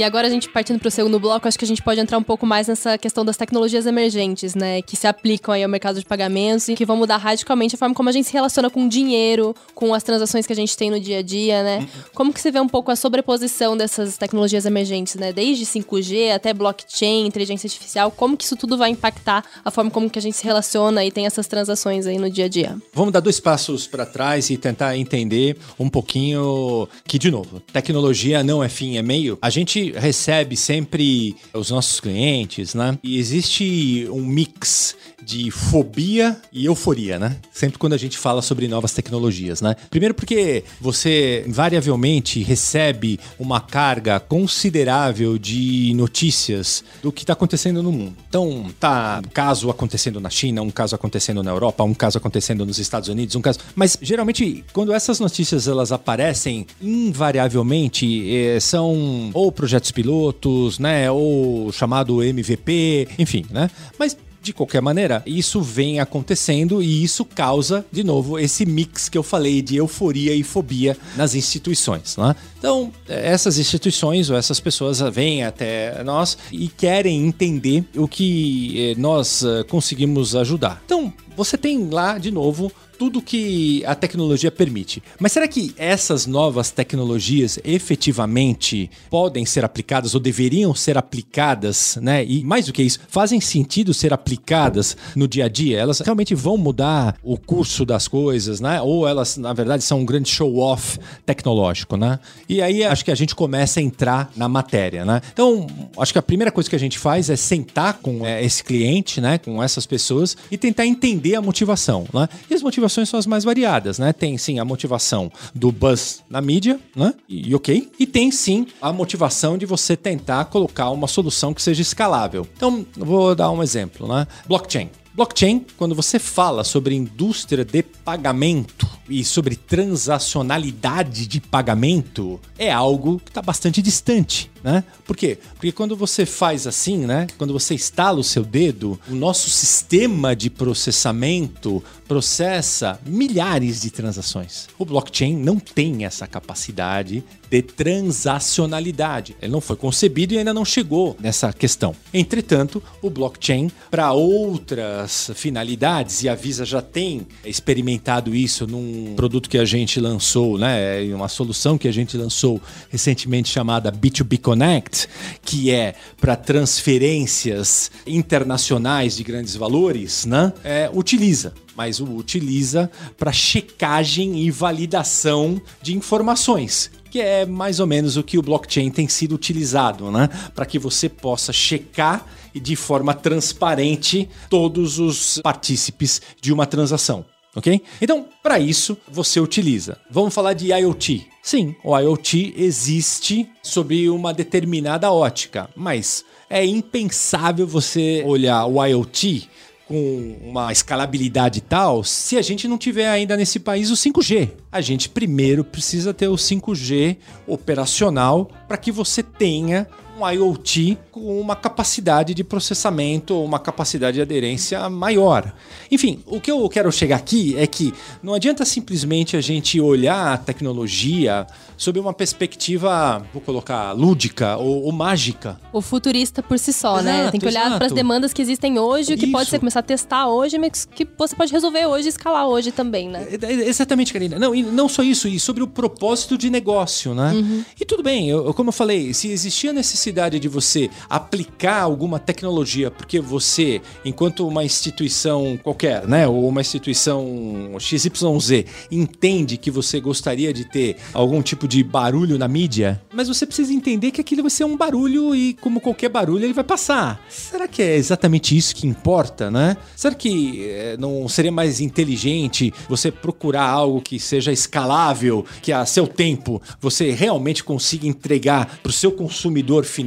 E 0.00 0.02
agora 0.02 0.28
a 0.28 0.30
gente 0.30 0.48
partindo 0.48 0.78
para 0.78 0.88
o 0.88 0.90
segundo 0.90 1.20
bloco, 1.20 1.46
acho 1.46 1.58
que 1.58 1.64
a 1.66 1.68
gente 1.68 1.82
pode 1.82 2.00
entrar 2.00 2.16
um 2.16 2.22
pouco 2.22 2.46
mais 2.46 2.66
nessa 2.66 2.96
questão 2.96 3.22
das 3.22 3.36
tecnologias 3.36 3.84
emergentes, 3.84 4.54
né, 4.54 4.80
que 4.80 4.96
se 4.96 5.06
aplicam 5.06 5.52
aí 5.52 5.62
ao 5.62 5.68
mercado 5.68 5.98
de 5.98 6.06
pagamentos 6.06 6.66
e 6.68 6.74
que 6.74 6.86
vão 6.86 6.96
mudar 6.96 7.18
radicalmente 7.18 7.74
a 7.74 7.78
forma 7.78 7.94
como 7.94 8.08
a 8.08 8.12
gente 8.12 8.26
se 8.26 8.32
relaciona 8.32 8.70
com 8.70 8.86
o 8.86 8.88
dinheiro, 8.88 9.54
com 9.74 9.92
as 9.92 10.02
transações 10.02 10.46
que 10.46 10.54
a 10.54 10.56
gente 10.56 10.74
tem 10.74 10.90
no 10.90 10.98
dia 10.98 11.18
a 11.18 11.22
dia, 11.22 11.62
né? 11.62 11.86
Como 12.14 12.32
que 12.32 12.40
você 12.40 12.50
vê 12.50 12.58
um 12.58 12.66
pouco 12.66 12.90
a 12.90 12.96
sobreposição 12.96 13.76
dessas 13.76 14.16
tecnologias 14.16 14.64
emergentes, 14.64 15.16
né? 15.16 15.34
Desde 15.34 15.66
5G 15.66 16.32
até 16.34 16.54
blockchain, 16.54 17.26
inteligência 17.26 17.66
artificial, 17.66 18.10
como 18.10 18.38
que 18.38 18.44
isso 18.44 18.56
tudo 18.56 18.78
vai 18.78 18.88
impactar 18.88 19.44
a 19.62 19.70
forma 19.70 19.90
como 19.90 20.08
que 20.08 20.18
a 20.18 20.22
gente 20.22 20.38
se 20.38 20.44
relaciona 20.44 21.04
e 21.04 21.10
tem 21.10 21.26
essas 21.26 21.46
transações 21.46 22.06
aí 22.06 22.16
no 22.16 22.30
dia 22.30 22.46
a 22.46 22.48
dia? 22.48 22.74
Vamos 22.94 23.12
dar 23.12 23.20
dois 23.20 23.38
passos 23.38 23.86
para 23.86 24.06
trás 24.06 24.48
e 24.48 24.56
tentar 24.56 24.96
entender 24.96 25.58
um 25.78 25.90
pouquinho 25.90 26.88
que, 27.06 27.18
de 27.18 27.30
novo, 27.30 27.60
tecnologia 27.70 28.42
não 28.42 28.64
é 28.64 28.68
fim, 28.70 28.96
é 28.96 29.02
meio. 29.02 29.36
A 29.42 29.50
gente 29.50 29.89
recebe 29.96 30.56
sempre 30.56 31.36
os 31.52 31.70
nossos 31.70 32.00
clientes, 32.00 32.74
né? 32.74 32.98
E 33.02 33.18
existe 33.18 34.06
um 34.10 34.24
mix 34.24 34.96
de 35.22 35.50
fobia 35.50 36.36
e 36.52 36.66
euforia, 36.66 37.18
né? 37.18 37.36
Sempre 37.52 37.78
quando 37.78 37.92
a 37.92 37.96
gente 37.96 38.18
fala 38.18 38.42
sobre 38.42 38.66
novas 38.66 38.92
tecnologias, 38.92 39.60
né? 39.60 39.76
Primeiro 39.88 40.14
porque 40.14 40.64
você 40.80 41.44
invariavelmente 41.46 42.42
recebe 42.42 43.20
uma 43.38 43.60
carga 43.60 44.18
considerável 44.18 45.38
de 45.38 45.92
notícias 45.94 46.82
do 47.02 47.12
que 47.12 47.22
está 47.22 47.32
acontecendo 47.32 47.82
no 47.82 47.92
mundo. 47.92 48.16
Então, 48.28 48.66
tá 48.78 49.20
um 49.24 49.28
caso 49.28 49.70
acontecendo 49.70 50.20
na 50.20 50.30
China, 50.30 50.62
um 50.62 50.70
caso 50.70 50.94
acontecendo 50.94 51.42
na 51.42 51.50
Europa, 51.50 51.84
um 51.84 51.94
caso 51.94 52.18
acontecendo 52.18 52.66
nos 52.66 52.78
Estados 52.78 53.08
Unidos, 53.08 53.36
um 53.36 53.40
caso. 53.40 53.60
Mas 53.74 53.96
geralmente, 54.00 54.64
quando 54.72 54.92
essas 54.92 55.20
notícias 55.20 55.68
elas 55.68 55.92
aparecem, 55.92 56.66
invariavelmente 56.80 58.30
eh, 58.34 58.60
são 58.60 59.30
ou 59.32 59.52
projetos 59.52 59.79
pilotos, 59.88 60.80
né? 60.80 61.08
Ou 61.10 61.70
chamado 61.70 62.22
MVP, 62.22 63.08
enfim, 63.18 63.46
né? 63.50 63.70
Mas 63.96 64.16
de 64.42 64.52
qualquer 64.52 64.80
maneira, 64.80 65.22
isso 65.26 65.60
vem 65.60 66.00
acontecendo 66.00 66.82
e 66.82 67.04
isso 67.04 67.24
causa, 67.24 67.84
de 67.92 68.02
novo, 68.02 68.38
esse 68.38 68.64
mix 68.64 69.08
que 69.08 69.18
eu 69.18 69.22
falei 69.22 69.60
de 69.60 69.76
euforia 69.76 70.34
e 70.34 70.42
fobia 70.42 70.96
nas 71.16 71.34
instituições. 71.34 72.16
Né? 72.16 72.34
Então, 72.58 72.90
essas 73.06 73.58
instituições 73.58 74.30
ou 74.30 74.36
essas 74.36 74.58
pessoas 74.58 75.00
vêm 75.12 75.44
até 75.44 76.02
nós 76.04 76.38
e 76.50 76.68
querem 76.68 77.26
entender 77.26 77.84
o 77.94 78.08
que 78.08 78.92
eh, 78.92 78.94
nós 78.98 79.44
eh, 79.44 79.62
conseguimos 79.64 80.34
ajudar. 80.34 80.82
Então, 80.86 81.12
você 81.36 81.58
tem 81.58 81.88
lá, 81.90 82.16
de 82.18 82.30
novo, 82.30 82.72
tudo 83.00 83.22
que 83.22 83.82
a 83.86 83.94
tecnologia 83.94 84.50
permite. 84.50 85.02
Mas 85.18 85.32
será 85.32 85.48
que 85.48 85.72
essas 85.78 86.26
novas 86.26 86.70
tecnologias 86.70 87.58
efetivamente 87.64 88.90
podem 89.08 89.46
ser 89.46 89.64
aplicadas 89.64 90.14
ou 90.14 90.20
deveriam 90.20 90.74
ser 90.74 90.98
aplicadas, 90.98 91.96
né? 92.02 92.22
E 92.22 92.44
mais 92.44 92.66
do 92.66 92.74
que 92.74 92.82
isso, 92.82 93.00
fazem 93.08 93.40
sentido 93.40 93.94
ser 93.94 94.12
aplicadas 94.12 94.98
no 95.16 95.26
dia 95.26 95.46
a 95.46 95.48
dia? 95.48 95.78
Elas 95.78 96.00
realmente 96.00 96.34
vão 96.34 96.58
mudar 96.58 97.16
o 97.22 97.38
curso 97.38 97.86
das 97.86 98.06
coisas, 98.06 98.60
né? 98.60 98.82
Ou 98.82 99.08
elas, 99.08 99.38
na 99.38 99.54
verdade, 99.54 99.82
são 99.82 100.00
um 100.00 100.04
grande 100.04 100.28
show-off 100.28 100.98
tecnológico, 101.24 101.96
né? 101.96 102.18
E 102.46 102.60
aí 102.60 102.84
acho 102.84 103.02
que 103.02 103.10
a 103.10 103.14
gente 103.14 103.34
começa 103.34 103.80
a 103.80 103.82
entrar 103.82 104.30
na 104.36 104.46
matéria, 104.46 105.06
né? 105.06 105.22
Então, 105.32 105.66
acho 105.96 106.12
que 106.12 106.18
a 106.18 106.22
primeira 106.22 106.52
coisa 106.52 106.68
que 106.68 106.76
a 106.76 106.78
gente 106.78 106.98
faz 106.98 107.30
é 107.30 107.36
sentar 107.36 107.94
com 107.94 108.26
é, 108.26 108.44
esse 108.44 108.62
cliente, 108.62 109.22
né? 109.22 109.38
Com 109.38 109.62
essas 109.62 109.86
pessoas 109.86 110.36
e 110.50 110.58
tentar 110.58 110.84
entender 110.84 111.34
a 111.34 111.40
motivação, 111.40 112.04
né? 112.12 112.28
E 112.50 112.52
as 112.52 112.62
motivações 112.62 112.89
motivações 112.90 113.08
são 113.08 113.18
as 113.18 113.26
mais 113.26 113.44
variadas, 113.44 113.98
né? 113.98 114.12
Tem 114.12 114.36
sim 114.36 114.58
a 114.58 114.64
motivação 114.64 115.30
do 115.54 115.70
buzz 115.70 116.22
na 116.28 116.40
mídia, 116.40 116.78
né? 116.94 117.14
E, 117.28 117.50
e 117.50 117.54
ok. 117.54 117.90
E 117.98 118.06
tem 118.06 118.30
sim 118.30 118.66
a 118.82 118.92
motivação 118.92 119.56
de 119.56 119.64
você 119.64 119.96
tentar 119.96 120.44
colocar 120.46 120.90
uma 120.90 121.06
solução 121.06 121.54
que 121.54 121.62
seja 121.62 121.82
escalável. 121.82 122.46
Então, 122.56 122.84
vou 122.96 123.34
dar 123.34 123.50
um 123.50 123.62
exemplo, 123.62 124.08
né? 124.08 124.26
Blockchain. 124.46 124.90
Blockchain, 125.14 125.64
quando 125.76 125.94
você 125.94 126.18
fala 126.18 126.64
sobre 126.64 126.94
indústria 126.94 127.64
de 127.64 127.82
pagamento 127.82 128.86
e 129.10 129.24
sobre 129.24 129.56
transacionalidade 129.56 131.26
de 131.26 131.40
pagamento, 131.40 132.40
é 132.56 132.70
algo 132.70 133.18
que 133.18 133.30
está 133.30 133.42
bastante 133.42 133.82
distante, 133.82 134.50
né? 134.62 134.84
Por 135.04 135.16
quê? 135.16 135.36
Porque 135.54 135.72
quando 135.72 135.96
você 135.96 136.24
faz 136.24 136.66
assim, 136.66 136.98
né? 136.98 137.26
Quando 137.36 137.52
você 137.52 137.74
estala 137.74 138.20
o 138.20 138.24
seu 138.24 138.44
dedo, 138.44 138.98
o 139.08 139.14
nosso 139.14 139.50
sistema 139.50 140.34
de 140.36 140.48
processamento 140.48 141.82
processa 142.06 143.00
milhares 143.06 143.82
de 143.82 143.90
transações. 143.90 144.68
O 144.78 144.84
blockchain 144.84 145.36
não 145.36 145.58
tem 145.58 146.04
essa 146.04 146.26
capacidade 146.26 147.22
de 147.48 147.62
transacionalidade. 147.62 149.36
Ele 149.40 149.52
não 149.52 149.60
foi 149.60 149.76
concebido 149.76 150.34
e 150.34 150.38
ainda 150.38 150.54
não 150.54 150.64
chegou 150.64 151.16
nessa 151.20 151.52
questão. 151.52 151.94
Entretanto, 152.12 152.82
o 153.02 153.10
blockchain, 153.10 153.70
para 153.90 154.12
outras 154.12 155.30
finalidades, 155.34 156.22
e 156.22 156.28
a 156.28 156.34
Visa 156.34 156.64
já 156.64 156.82
tem 156.82 157.26
experimentado 157.44 158.34
isso 158.34 158.66
num 158.66 158.99
produto 159.16 159.48
que 159.48 159.58
a 159.58 159.64
gente 159.64 160.00
lançou, 160.00 160.58
né? 160.58 161.02
Uma 161.14 161.28
solução 161.28 161.76
que 161.76 161.88
a 161.88 161.92
gente 161.92 162.16
lançou 162.16 162.60
recentemente 162.88 163.48
chamada 163.48 163.92
B2B 163.92 164.40
Connect, 164.40 165.08
que 165.42 165.70
é 165.70 165.94
para 166.20 166.36
transferências 166.36 167.90
internacionais 168.06 169.16
de 169.16 169.24
grandes 169.24 169.56
valores, 169.56 170.24
né? 170.24 170.52
É, 170.64 170.90
utiliza 170.92 171.52
mas 171.76 171.98
o 171.98 172.04
utiliza 172.04 172.90
para 173.16 173.32
checagem 173.32 174.38
e 174.40 174.50
validação 174.50 175.58
de 175.80 175.96
informações 175.96 176.90
que 177.10 177.20
é 177.20 177.44
mais 177.44 177.80
ou 177.80 177.86
menos 177.86 178.16
o 178.16 178.22
que 178.22 178.38
o 178.38 178.42
blockchain 178.42 178.88
tem 178.90 179.08
sido 179.08 179.34
utilizado, 179.34 180.10
né? 180.10 180.28
Para 180.54 180.64
que 180.64 180.78
você 180.78 181.08
possa 181.08 181.52
checar 181.52 182.24
de 182.54 182.76
forma 182.76 183.12
transparente 183.14 184.28
todos 184.48 184.98
os 184.98 185.40
partícipes 185.42 186.22
de 186.40 186.52
uma 186.52 186.66
transação. 186.66 187.24
Ok? 187.54 187.82
Então, 188.00 188.26
para 188.42 188.58
isso, 188.58 188.96
você 189.10 189.40
utiliza. 189.40 189.98
Vamos 190.10 190.32
falar 190.32 190.52
de 190.52 190.72
IoT. 190.72 191.26
Sim, 191.42 191.74
o 191.82 191.98
IoT 191.98 192.54
existe 192.56 193.48
sob 193.62 194.08
uma 194.08 194.32
determinada 194.32 195.10
ótica, 195.10 195.68
mas 195.74 196.24
é 196.48 196.64
impensável 196.64 197.66
você 197.66 198.22
olhar 198.26 198.66
o 198.66 198.84
IoT 198.84 199.48
com 199.90 200.36
uma 200.44 200.70
escalabilidade 200.70 201.60
tal 201.60 202.04
se 202.04 202.36
a 202.36 202.42
gente 202.42 202.68
não 202.68 202.78
tiver 202.78 203.08
ainda 203.08 203.36
nesse 203.36 203.58
país 203.58 203.90
o 203.90 203.94
5G. 203.94 204.50
A 204.70 204.80
gente 204.80 205.08
primeiro 205.08 205.64
precisa 205.64 206.14
ter 206.14 206.28
o 206.28 206.36
5G 206.36 207.16
operacional 207.44 208.48
para 208.68 208.76
que 208.76 208.92
você 208.92 209.20
tenha 209.20 209.88
um 210.20 210.30
IoT 210.30 210.98
com 211.10 211.40
uma 211.40 211.56
capacidade 211.56 212.34
de 212.34 212.44
processamento, 212.44 213.40
uma 213.42 213.58
capacidade 213.58 214.16
de 214.16 214.22
aderência 214.22 214.88
maior. 214.90 215.52
Enfim, 215.90 216.22
o 216.26 216.40
que 216.40 216.50
eu 216.50 216.68
quero 216.68 216.90
chegar 216.92 217.16
aqui 217.16 217.56
é 217.56 217.66
que 217.66 217.92
não 218.22 218.34
adianta 218.34 218.64
simplesmente 218.64 219.36
a 219.36 219.40
gente 219.40 219.80
olhar 219.80 220.34
a 220.34 220.36
tecnologia 220.36 221.46
sob 221.76 221.98
uma 221.98 222.12
perspectiva, 222.12 223.24
vou 223.32 223.40
colocar, 223.40 223.92
lúdica 223.92 224.56
ou, 224.56 224.84
ou 224.84 224.92
mágica. 224.92 225.58
O 225.72 225.80
futurista 225.80 226.42
por 226.42 226.58
si 226.58 226.72
só, 226.72 227.00
né? 227.00 227.10
exato, 227.10 227.24
né? 227.24 227.30
Tem 227.30 227.40
que 227.40 227.46
olhar 227.46 227.76
para 227.76 227.86
as 227.86 227.92
demandas 227.92 228.32
que 228.32 228.42
existem 228.42 228.78
hoje, 228.78 229.14
o 229.14 229.16
que 229.16 229.24
Isso. 229.24 229.32
pode 229.32 229.50
ser 229.50 229.58
começar 229.58 229.80
a 229.80 229.82
testar 229.82 230.28
hoje, 230.28 230.58
mas 230.58 230.84
que 230.84 231.06
você 231.16 231.34
pode 231.34 231.52
resolver 231.52 231.86
hoje 231.86 232.06
e 232.06 232.10
escalar 232.10 232.46
hoje 232.46 232.70
também, 232.70 233.08
né? 233.08 233.26
É, 233.30 233.46
é, 233.46 233.68
exatamente, 233.68 234.12
Karina. 234.12 234.38
Não, 234.38 234.54
e 234.54 234.62
não 234.62 234.88
só 234.88 235.02
isso, 235.02 235.26
e 235.26 235.40
sobre 235.40 235.62
o 235.62 235.66
propósito 235.66 236.36
de 236.36 236.50
negócio, 236.50 237.14
né? 237.14 237.32
Uhum. 237.32 237.64
E 237.80 237.84
tudo 237.84 238.02
bem, 238.02 238.28
eu, 238.28 238.52
como 238.54 238.68
eu 238.68 238.72
falei, 238.72 239.14
se 239.14 239.28
existia 239.28 239.72
necessidade 239.72 240.09
de 240.10 240.48
você 240.48 240.90
aplicar 241.08 241.82
alguma 241.82 242.18
tecnologia, 242.18 242.90
porque 242.90 243.20
você, 243.20 243.80
enquanto 244.04 244.46
uma 244.46 244.64
instituição 244.64 245.58
qualquer, 245.62 246.06
né, 246.06 246.26
ou 246.26 246.48
uma 246.48 246.60
instituição 246.60 247.76
XYZ, 247.78 248.64
entende 248.90 249.56
que 249.56 249.70
você 249.70 250.00
gostaria 250.00 250.52
de 250.52 250.64
ter 250.64 250.96
algum 251.12 251.42
tipo 251.42 251.68
de 251.68 251.82
barulho 251.82 252.36
na 252.36 252.48
mídia, 252.48 253.00
mas 253.12 253.28
você 253.28 253.46
precisa 253.46 253.72
entender 253.72 254.10
que 254.10 254.20
aquilo 254.20 254.42
vai 254.42 254.50
ser 254.50 254.64
um 254.64 254.76
barulho 254.76 255.34
e, 255.34 255.54
como 255.54 255.80
qualquer 255.80 256.08
barulho, 256.08 256.44
ele 256.44 256.52
vai 256.52 256.64
passar. 256.64 257.24
Será 257.28 257.68
que 257.68 257.82
é 257.82 257.96
exatamente 257.96 258.56
isso 258.56 258.74
que 258.74 258.86
importa, 258.86 259.50
né? 259.50 259.76
Será 259.96 260.14
que 260.14 260.68
é, 260.68 260.96
não 260.96 261.28
seria 261.28 261.52
mais 261.52 261.80
inteligente 261.80 262.72
você 262.88 263.10
procurar 263.10 263.68
algo 263.68 264.00
que 264.00 264.18
seja 264.18 264.52
escalável, 264.52 265.44
que 265.62 265.72
a 265.72 265.86
seu 265.86 266.06
tempo 266.06 266.60
você 266.80 267.12
realmente 267.12 267.62
consiga 267.62 268.06
entregar 268.06 268.80
para 268.82 268.90
o 268.90 268.92
seu 268.92 269.12
consumidor 269.12 269.84
final 269.84 269.99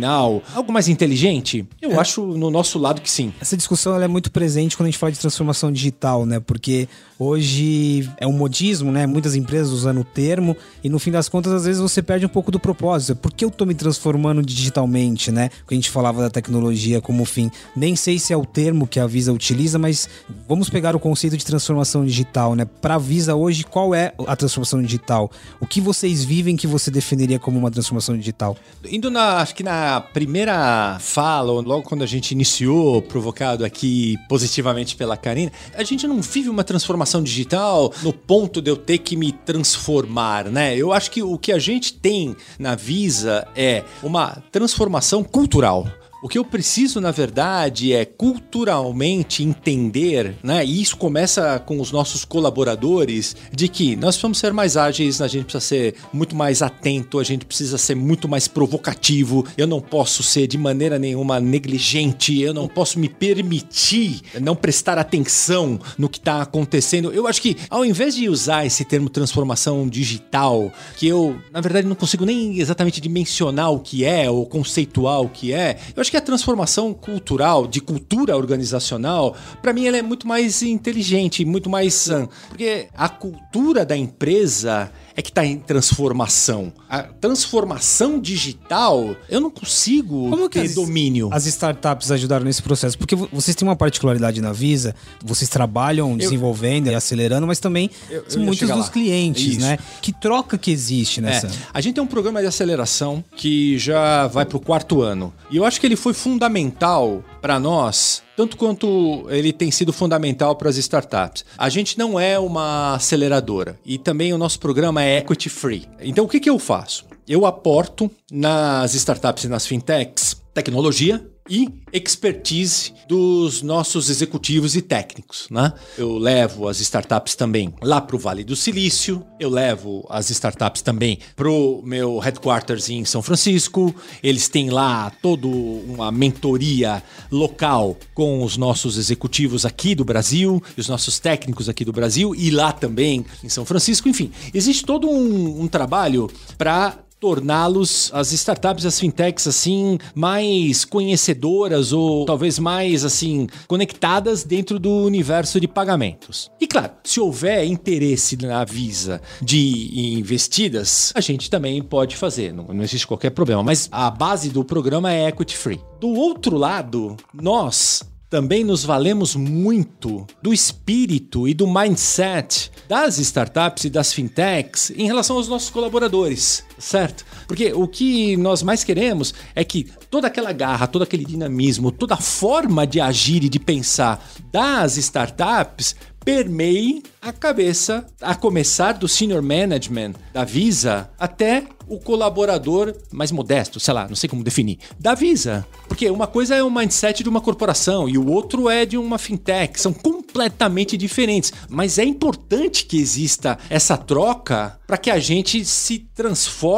algo 0.54 0.72
mais 0.72 0.88
inteligente? 0.88 1.66
Eu 1.82 1.92
é. 1.92 1.96
acho 1.98 2.26
no 2.26 2.50
nosso 2.50 2.80
lado 2.80 3.02
que 3.02 3.10
sim. 3.10 3.34
Essa 3.40 3.58
discussão 3.58 4.02
é 4.02 4.08
muito 4.08 4.32
presente 4.32 4.76
quando 4.76 4.88
a 4.88 4.90
gente 4.92 5.00
fala 5.00 5.12
de 5.12 5.20
transformação 5.20 5.72
digital, 5.72 6.26
né? 6.26 6.40
Porque 6.40 6.88
hoje 7.18 8.10
é 8.18 8.28
um 8.28 8.34
modismo, 8.34 8.92
né? 8.92 9.06
Muitas 9.06 9.36
empresas 9.36 9.72
usando 9.72 10.02
o 10.02 10.04
termo 10.04 10.56
e 10.84 10.90
no 10.90 11.00
fim 11.00 11.12
das 11.12 11.30
contas 11.30 11.54
às 11.54 11.66
vezes 11.66 11.82
você 11.82 12.02
perde 12.02 12.26
um 12.26 12.30
pouco 12.30 12.52
do 12.52 12.60
propósito. 12.60 13.16
Por 13.16 13.32
que 13.34 13.46
eu 13.46 13.52
tô 13.52 13.66
me 13.66 13.74
transformando 13.74 14.42
digitalmente, 14.42 15.32
né? 15.32 15.50
Porque 15.50 15.74
a 15.74 15.78
gente 15.78 15.90
falava 15.90 16.22
da 16.22 16.30
tecnologia 16.30 17.02
como 17.02 17.26
fim. 17.26 17.50
Nem 17.76 17.96
sei 17.96 18.20
se 18.20 18.34
é 18.34 18.38
o 18.38 18.46
termo 18.46 18.88
que 18.88 19.00
a 19.00 19.08
Visa 19.08 19.32
utiliza, 19.32 19.78
mas 19.78 20.10
vamos 20.48 20.70
pegar 20.70 20.96
o 20.96 21.00
conceito 21.00 21.38
de 21.38 21.46
transformação 21.46 22.06
digital, 22.06 22.56
né? 22.56 22.66
Para 22.66 22.96
a 22.96 22.98
Visa 22.98 23.36
hoje, 23.36 23.64
qual 23.64 23.94
é 23.94 24.14
a 24.28 24.36
transformação 24.36 24.82
digital? 24.82 25.32
O 25.60 25.68
que 25.68 25.82
vocês 25.82 26.24
vivem 26.24 26.56
que 26.56 26.68
você 26.68 26.90
definiria 26.90 27.40
como 27.40 27.58
uma 27.60 27.72
transformação 27.72 28.18
digital? 28.18 28.58
Indo 28.86 29.10
na, 29.10 29.38
acho 29.38 29.56
que 29.56 29.64
na 29.64 30.02
primeira 30.02 30.98
fala, 31.00 31.52
logo 31.52 31.84
quando 31.84 32.04
a 32.04 32.08
gente 32.08 32.32
iniciou, 32.32 33.02
provocado 33.02 33.66
aqui 33.66 34.18
positivamente 34.28 34.96
pela 34.96 35.16
Karina, 35.18 35.52
a 35.76 35.84
gente 35.84 36.08
não 36.08 36.22
vive 36.22 36.50
uma 36.50 36.64
transformação 36.64 37.13
digital 37.22 37.94
no 38.02 38.14
ponto 38.14 38.62
de 38.62 38.72
eu 38.72 38.78
ter 38.78 39.00
que 39.00 39.16
me 39.16 39.32
transformar, 39.32 40.46
né? 40.46 40.76
Eu 40.76 40.94
acho 40.94 41.12
que 41.12 41.22
o 41.22 41.38
que 41.38 41.52
a 41.52 41.60
gente 41.60 41.94
tem 41.94 42.36
na 42.58 42.76
Visa 42.76 43.48
é 43.56 43.84
uma 44.02 44.42
transformação 44.52 45.24
cultural. 45.24 45.88
O 46.24 46.30
que 46.30 46.38
eu 46.38 46.46
preciso, 46.46 47.02
na 47.02 47.12
verdade, 47.12 47.92
é 47.92 48.06
culturalmente 48.06 49.44
entender, 49.44 50.38
né? 50.42 50.66
E 50.66 50.82
isso 50.82 50.96
começa 50.96 51.60
com 51.60 51.82
os 51.82 51.92
nossos 51.92 52.24
colaboradores, 52.24 53.36
de 53.52 53.68
que 53.68 53.98
nós 53.98 54.16
precisamos 54.16 54.38
ser 54.38 54.54
mais 54.54 54.78
ágeis, 54.78 55.20
a 55.20 55.28
gente 55.28 55.44
precisa 55.44 55.60
ser 55.60 55.96
muito 56.14 56.34
mais 56.34 56.62
atento, 56.62 57.20
a 57.20 57.26
gente 57.26 57.44
precisa 57.44 57.78
ser 57.78 57.96
muito 57.96 58.30
mais 58.30 58.48
provocativo. 58.48 59.46
Eu 59.58 59.68
não 59.68 59.82
posso 59.82 60.24
ser 60.24 60.48
de 60.48 60.58
maneira 60.58 60.98
nenhuma 60.98 61.42
negligente, 61.42 62.40
eu 62.40 62.54
não 62.54 62.70
posso 62.70 63.00
me 63.00 63.10
permitir 63.10 64.22
não 64.40 64.56
prestar 64.56 64.98
atenção 64.98 65.78
no 65.98 66.08
que 66.08 66.20
está 66.20 66.42
acontecendo. 66.42 67.12
Eu 67.12 67.28
acho 67.28 67.42
que, 67.42 67.58
ao 67.70 67.84
invés 67.84 68.16
de 68.16 68.30
usar 68.30 68.66
esse 68.66 68.86
termo 68.86 69.10
transformação 69.10 69.90
digital, 69.90 70.72
que 70.96 71.06
eu, 71.06 71.38
na 71.52 71.60
verdade, 71.60 71.86
não 71.86 71.98
consigo 71.98 72.24
nem 72.24 72.62
exatamente 72.62 73.02
dimensionar 73.02 73.74
o 73.74 73.82
que 73.82 74.06
é 74.06 74.32
ou 74.32 74.46
conceituar 74.46 75.20
o 75.20 75.28
que 75.28 75.52
é, 75.52 75.78
eu 75.94 76.00
acho 76.00 76.13
que 76.14 76.18
a 76.18 76.22
transformação 76.22 76.94
cultural, 76.94 77.66
de 77.66 77.82
cultura 77.82 78.38
organizacional, 78.38 79.36
para 79.64 79.74
mim 79.74 79.88
ela 79.88 79.98
é 79.98 80.02
muito 80.04 80.28
mais 80.28 80.62
inteligente, 80.62 81.44
muito 81.44 81.72
mais. 81.72 82.08
Porque 82.50 82.88
a 82.94 83.10
cultura 83.10 83.84
da 83.84 83.98
empresa 83.98 84.92
é 85.16 85.22
que 85.22 85.30
está 85.30 85.46
em 85.46 85.58
transformação. 85.60 86.74
A 86.90 87.04
transformação 87.04 88.20
digital, 88.20 89.16
eu 89.30 89.40
não 89.40 89.50
consigo 89.52 90.30
Como 90.30 90.50
que 90.50 90.60
ter 90.60 90.66
as, 90.66 90.76
domínio. 90.76 91.30
As 91.32 91.46
startups 91.46 92.12
ajudaram 92.12 92.46
nesse 92.46 92.62
processo? 92.62 92.98
Porque 92.98 93.16
vocês 93.16 93.56
têm 93.56 93.68
uma 93.68 93.76
particularidade 93.76 94.42
na 94.42 94.52
Visa, 94.52 94.96
vocês 95.24 95.50
trabalham 95.50 96.18
desenvolvendo 96.18 96.88
e 96.90 96.96
acelerando, 96.96 97.46
mas 97.46 97.60
também 97.60 97.90
Eu- 98.10 98.24
eu 98.32 98.40
muitos 98.40 98.68
dos 98.70 98.78
lá. 98.86 98.90
clientes, 98.90 99.46
Isso. 99.58 99.60
né? 99.62 99.78
Que 100.02 100.12
troca 100.12 100.58
que 100.58 100.72
existe 100.72 101.22
nessa. 101.22 101.48
É, 101.48 101.52
a 101.74 101.82
gente 101.82 101.96
tem 101.96 102.04
um 102.04 102.08
programa 102.08 102.42
de 102.42 102.48
aceleração 102.48 103.24
que 103.36 103.78
já 103.78 104.28
vai 104.28 104.46
para 104.46 104.58
o 104.58 104.60
quarto 104.60 105.02
ano. 105.02 105.34
E 105.52 105.58
eu 105.58 105.66
acho 105.66 105.80
que 105.80 105.86
ele 105.86 105.96
foi 105.96 106.14
fundamental 106.14 107.24
para 107.42 107.60
nós, 107.60 108.22
tanto 108.36 108.58
quanto 108.58 109.26
ele 109.30 109.54
tem 109.54 109.72
sido 109.72 109.94
fundamental 109.94 110.56
para 110.56 110.70
as 110.70 110.78
startups. 110.78 111.46
A 111.58 111.70
gente 111.70 111.98
não 111.98 112.20
é 112.20 112.38
uma 112.38 112.96
aceleradora 112.96 113.80
e 113.86 113.98
também 113.98 114.34
o 114.34 114.38
nosso 114.38 114.60
programa 114.60 115.04
é 115.04 115.18
equity 115.18 115.50
free. 115.50 115.88
Então 116.00 116.26
o 116.26 116.28
que, 116.28 116.40
que 116.40 116.50
eu 116.50 116.60
faço? 116.60 117.06
Eu 117.28 117.46
aporto 117.46 118.12
nas 118.32 118.94
startups 118.94 119.46
e 119.46 119.48
nas 119.48 119.66
fintechs 119.66 120.42
tecnologia 120.54 121.26
e 121.50 121.70
expertise 121.92 122.94
dos 123.08 123.62
nossos 123.62 124.10
executivos 124.10 124.76
e 124.76 124.82
técnicos, 124.82 125.48
né? 125.50 125.74
Eu 125.98 126.18
levo 126.18 126.68
as 126.68 126.80
startups 126.80 127.36
também 127.36 127.74
lá 127.82 128.02
para 128.02 128.16
o 128.16 128.20
Vale 128.20 128.44
do 128.44 128.56
Silício, 128.56 129.26
eu 129.40 129.50
levo 129.50 130.06
as 130.10 130.30
startups 130.30 130.82
também 130.82 131.20
pro 131.36 131.82
meu 131.84 132.18
headquarters 132.20 132.90
em 132.90 133.06
São 133.06 133.22
Francisco. 133.22 133.94
Eles 134.22 134.48
têm 134.48 134.70
lá 134.70 135.12
toda 135.22 135.48
uma 135.48 136.12
mentoria 136.12 137.04
local 137.32 137.98
com 138.14 138.44
os 138.44 138.58
nossos 138.58 138.98
executivos 138.98 139.66
aqui 139.66 139.96
do 139.96 140.06
Brasil 140.06 140.62
os 140.78 140.88
nossos 140.88 141.20
técnicos 141.20 141.70
aqui 141.70 141.86
do 141.86 141.92
Brasil 141.92 142.34
e 142.36 142.50
lá 142.50 142.72
também 142.72 143.26
em 143.44 143.50
São 143.50 143.66
Francisco. 143.66 144.08
Enfim, 144.10 144.32
existe 144.54 144.86
todo 144.86 145.10
um, 145.10 145.62
um 145.62 145.68
trabalho 145.68 146.30
para 146.58 146.98
torná-los, 147.24 148.12
as 148.14 148.34
startups, 148.34 148.86
as 148.86 149.00
fintechs, 149.00 149.48
assim, 149.48 149.98
mais 150.14 150.84
conhecedoras 150.84 151.94
ou 151.94 152.26
talvez 152.26 152.60
mais, 152.60 153.06
assim, 153.06 153.48
conectadas 153.66 154.44
dentro 154.44 154.78
do 154.78 154.92
universo 154.92 155.58
de 155.58 155.66
pagamentos. 155.66 156.52
E 156.60 156.68
claro, 156.68 156.92
se 157.02 157.22
houver 157.22 157.64
interesse 157.64 158.36
na 158.36 158.66
Visa 158.66 159.22
de 159.42 160.18
investidas, 160.20 161.14
a 161.16 161.22
gente 161.22 161.50
também 161.50 161.82
pode 161.82 162.18
fazer, 162.18 162.54
não, 162.54 162.66
não 162.66 162.84
existe 162.84 163.08
qualquer 163.08 163.30
problema. 163.30 163.64
Mas 163.64 163.88
a 163.90 164.12
base 164.12 164.50
do 164.50 164.66
programa 164.66 165.14
é 165.14 165.30
equity 165.30 165.56
free. 165.56 165.80
Do 166.02 166.10
outro 166.10 166.58
lado, 166.58 167.16
nós 167.34 168.04
também 168.34 168.64
nos 168.64 168.84
valemos 168.84 169.36
muito 169.36 170.26
do 170.42 170.52
espírito 170.52 171.48
e 171.48 171.54
do 171.54 171.68
mindset 171.68 172.72
das 172.90 173.20
startups 173.20 173.84
e 173.84 173.92
das 173.92 174.12
fintechs 174.12 174.90
em 174.90 175.06
relação 175.06 175.38
aos 175.38 175.48
nossos 175.48 175.70
colaboradores, 175.70 176.66
certo? 176.78 177.26
Porque 177.48 177.74
o 177.74 177.88
que 177.88 178.38
nós 178.38 178.64
mais 178.64 178.84
queremos 178.84 179.34
é 179.56 179.64
que 179.64 179.86
toda 180.10 180.28
aquela 180.28 180.52
garra, 180.52 180.88
todo 180.88 181.04
aquele 181.04 181.26
dinamismo, 181.26 181.92
toda 181.92 182.16
a 182.16 182.22
forma 182.22 182.86
de 182.86 183.00
agir 183.00 183.44
e 183.44 183.50
de 183.50 183.60
pensar 183.60 184.24
das 184.52 184.98
startups 184.98 185.96
permeie 186.24 187.04
a 187.22 187.34
cabeça, 187.34 188.06
a 188.22 188.34
começar 188.34 188.94
do 188.94 189.08
senior 189.08 189.42
management 189.42 190.14
da 190.34 190.44
Visa 190.44 191.10
até 191.20 191.66
o 191.88 192.00
colaborador 192.00 192.96
mais 193.12 193.32
modesto, 193.32 193.80
sei 193.80 193.94
lá, 193.94 194.08
não 194.08 194.16
sei 194.16 194.30
como 194.30 194.44
definir, 194.44 194.80
da 195.00 195.14
Visa. 195.14 195.66
Porque 195.88 196.10
uma 196.10 196.28
coisa 196.28 196.56
é 196.56 196.64
o 196.64 196.72
mindset 196.72 197.24
de 197.24 197.30
uma 197.30 197.42
corporação 197.42 198.08
e 198.08 198.18
o 198.18 198.28
outro 198.28 198.70
é 198.70 198.86
de 198.86 198.98
uma 198.98 199.18
fintech. 199.18 199.80
São 199.80 199.94
completamente 199.94 200.98
diferentes. 200.98 201.54
Mas 201.70 202.00
é 202.00 202.04
importante 202.04 202.86
que 202.86 202.98
exista 202.98 203.58
essa 203.70 203.98
troca 203.98 204.80
para 204.88 204.98
que 204.98 205.12
a 205.12 205.20
gente 205.20 205.64
se 205.66 206.00
transforme 206.16 206.73